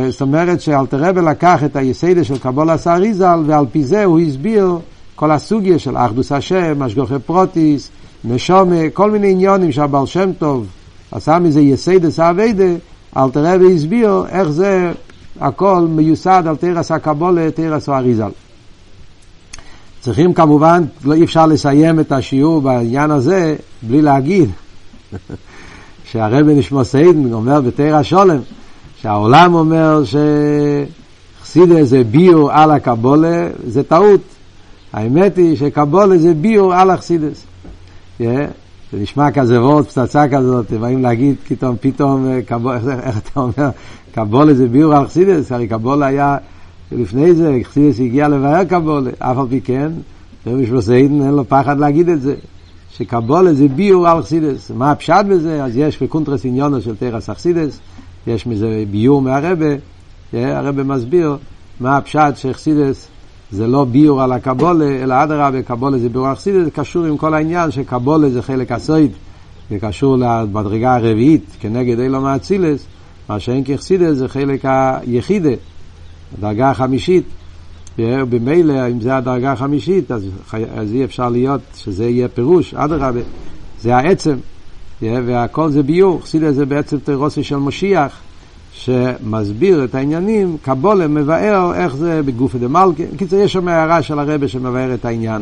[0.10, 4.78] זאת אומרת שאלטער רבי לקח את היסודות של קבלת האריזל, ועל פי זה הוא הסביר
[5.16, 7.90] כל הסוגיה של אחדות השם, השגחה פרטית,
[8.24, 10.66] נשמה, כל מיני עניינים שהבעל שם טוב
[11.12, 12.74] עשה מזה יסודות העבודה,
[13.18, 14.92] אלטער רבי הסביר איך זה
[15.42, 18.30] הכל מיוסד על תורת הקבלה, תורת האריזל.
[20.06, 24.50] צריכים כמובן, לא אי אפשר לסיים את השיעור בעניין הזה בלי להגיד
[26.12, 28.40] שהרבי נשמתו עדן אומר בתורה שלו,
[29.02, 30.04] שהעולם אומר
[31.42, 34.22] שחסידות זה ביאור על הקבלה, זה טעות.
[34.94, 37.44] האמת היא שקבלה זה ביאור על החסידות.
[38.20, 38.24] Yeah,
[38.92, 42.52] זה נשמע כזה ווארט, פצצה כזאת, הם באים להגיד פתאום, פתאום, איך,
[43.08, 43.70] איך אתה אומר,
[44.12, 46.38] קבלה זה ביאור על חסידות, הרי קבלה היה
[46.92, 49.92] לפני זה, חסידות הגיע לבאר קבלה, אף על פי כן,
[50.48, 52.36] רבי נשמתו עדן אין לו פחד להגיד את זה,
[52.92, 54.72] שקבלה זה ביאור על חסידות.
[54.72, 55.64] מה הפשט בזה?
[55.64, 57.80] אז יש בקונטרס עניינה של תורת החסידות,
[58.28, 59.76] יש מזה ביאור מהרבי,
[60.34, 61.38] הרבה מסביר
[61.80, 63.08] מה הפשט שחסידס
[63.52, 67.18] זה לא ביור על הקבולה, אלא אדרבה, קבולה זה ביור על חסידס, זה קשור עם
[67.18, 69.12] כל העניין שקבולה זה חלק הסויד,
[69.70, 72.86] זה קשור למדרגה הרביעית כנגד אילו מאצילס,
[73.30, 75.50] מה שאין כחסידס זה חלק היחידה.
[76.38, 77.24] הדרגה החמישית,
[78.00, 80.28] ובמילא, אם זה הדרגה החמישית, אז,
[80.76, 83.20] אז אי אפשר להיות שזה יהיה פירוש, אדרבה,
[83.82, 84.36] זה העצם,
[85.02, 88.20] והכל זה ביור, חסידה זה בעצם תירוסי של משיח,
[88.74, 94.48] שמסביר את העניינים, קבלה מבאר איך זה בגופא דמלכא, בקיצור יש שם הערה של הרבי
[94.48, 95.42] שמבאר את העניין.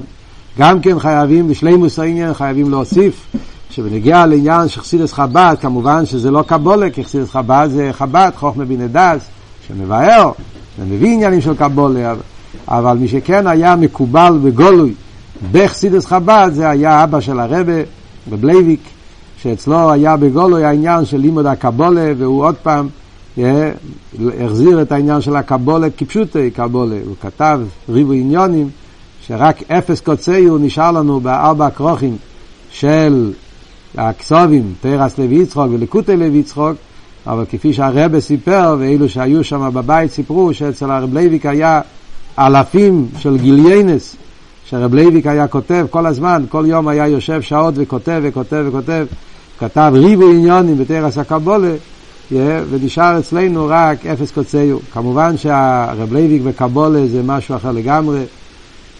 [0.59, 3.25] גם כן חייבים, בשלימות העניין חייבים להוסיף,
[3.69, 8.65] שבנוגע לעניין של חסידות חב"ד, כמובן שזה לא קבלה, כי חסידות חב"ד זה חב"ד, חוכמה
[8.65, 9.27] בינה דעת,
[9.67, 10.31] שמבאר
[10.77, 12.13] זה מביא עניינים של קבלה,
[12.67, 14.93] אבל מי שכן היה מקובל בגלוי
[15.51, 17.73] בחסידות חב"ד זה היה אבא של הרבי
[18.29, 18.79] רב לוי'ק,
[19.41, 22.87] שאצלו היה בגלוי העניין של לימוד הקבלה, והוא עוד פעם
[23.37, 23.71] אה,
[24.45, 26.95] החזיר את העניין של הקבלה כפשוטה קבלה.
[27.05, 28.69] הוא כתב ריבוי עניינים,
[29.27, 32.17] שרק אפס קצהו נשאר לנו בארבע הכרכים
[32.71, 33.33] של
[33.97, 36.77] הכתבים, תורת לוי יצחק ולקוטי לוי יצחק,
[37.27, 41.81] אבל כפי שהרבי סיפר, ואלו שהיו שם בבית סיפרו שאצל הרב לוי'ק היה
[42.39, 44.15] אלפים של גיליונות,
[44.65, 49.05] שהרב לוי'ק היה כותב כל הזמן, כל יום היה יושב שעות וכותב וכותב וכותב,
[49.59, 51.73] כתב ריבוי עניינים בתורת הקבלה,
[52.69, 54.77] ונשאר אצלנו רק אפס קצהו.
[54.93, 58.23] כמובן שהרב לוי'ק וקבלה זה משהו אחר לגמרי,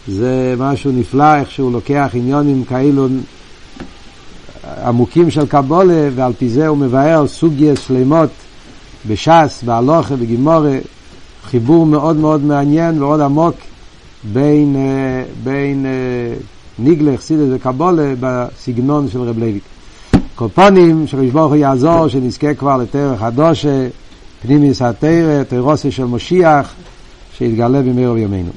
[0.07, 3.07] זה משהו נפלא איך שהוא לוקח עניינים כאלו
[4.85, 8.29] עמוקים של קבלה, ועל פי זה הוא מבאר סוגיות שלמות
[9.07, 10.77] בש"ס, בהלכה, בגמרא,
[11.43, 13.55] חיבור מאוד מאוד מעניין ומאוד עמוק
[14.23, 16.35] בין, אה, בין אה,
[16.79, 19.63] נגלה, חסידות וקבלה בסגנון של רב לוי'ק.
[20.35, 23.87] כל פנים, שקדוש ברוך הוא יעזור, שנזכה כבר לתורה חדשה,
[24.41, 26.73] פנימיות התורה, תורתו של משיח,
[27.37, 28.51] שיתגלה במהרה בימינו.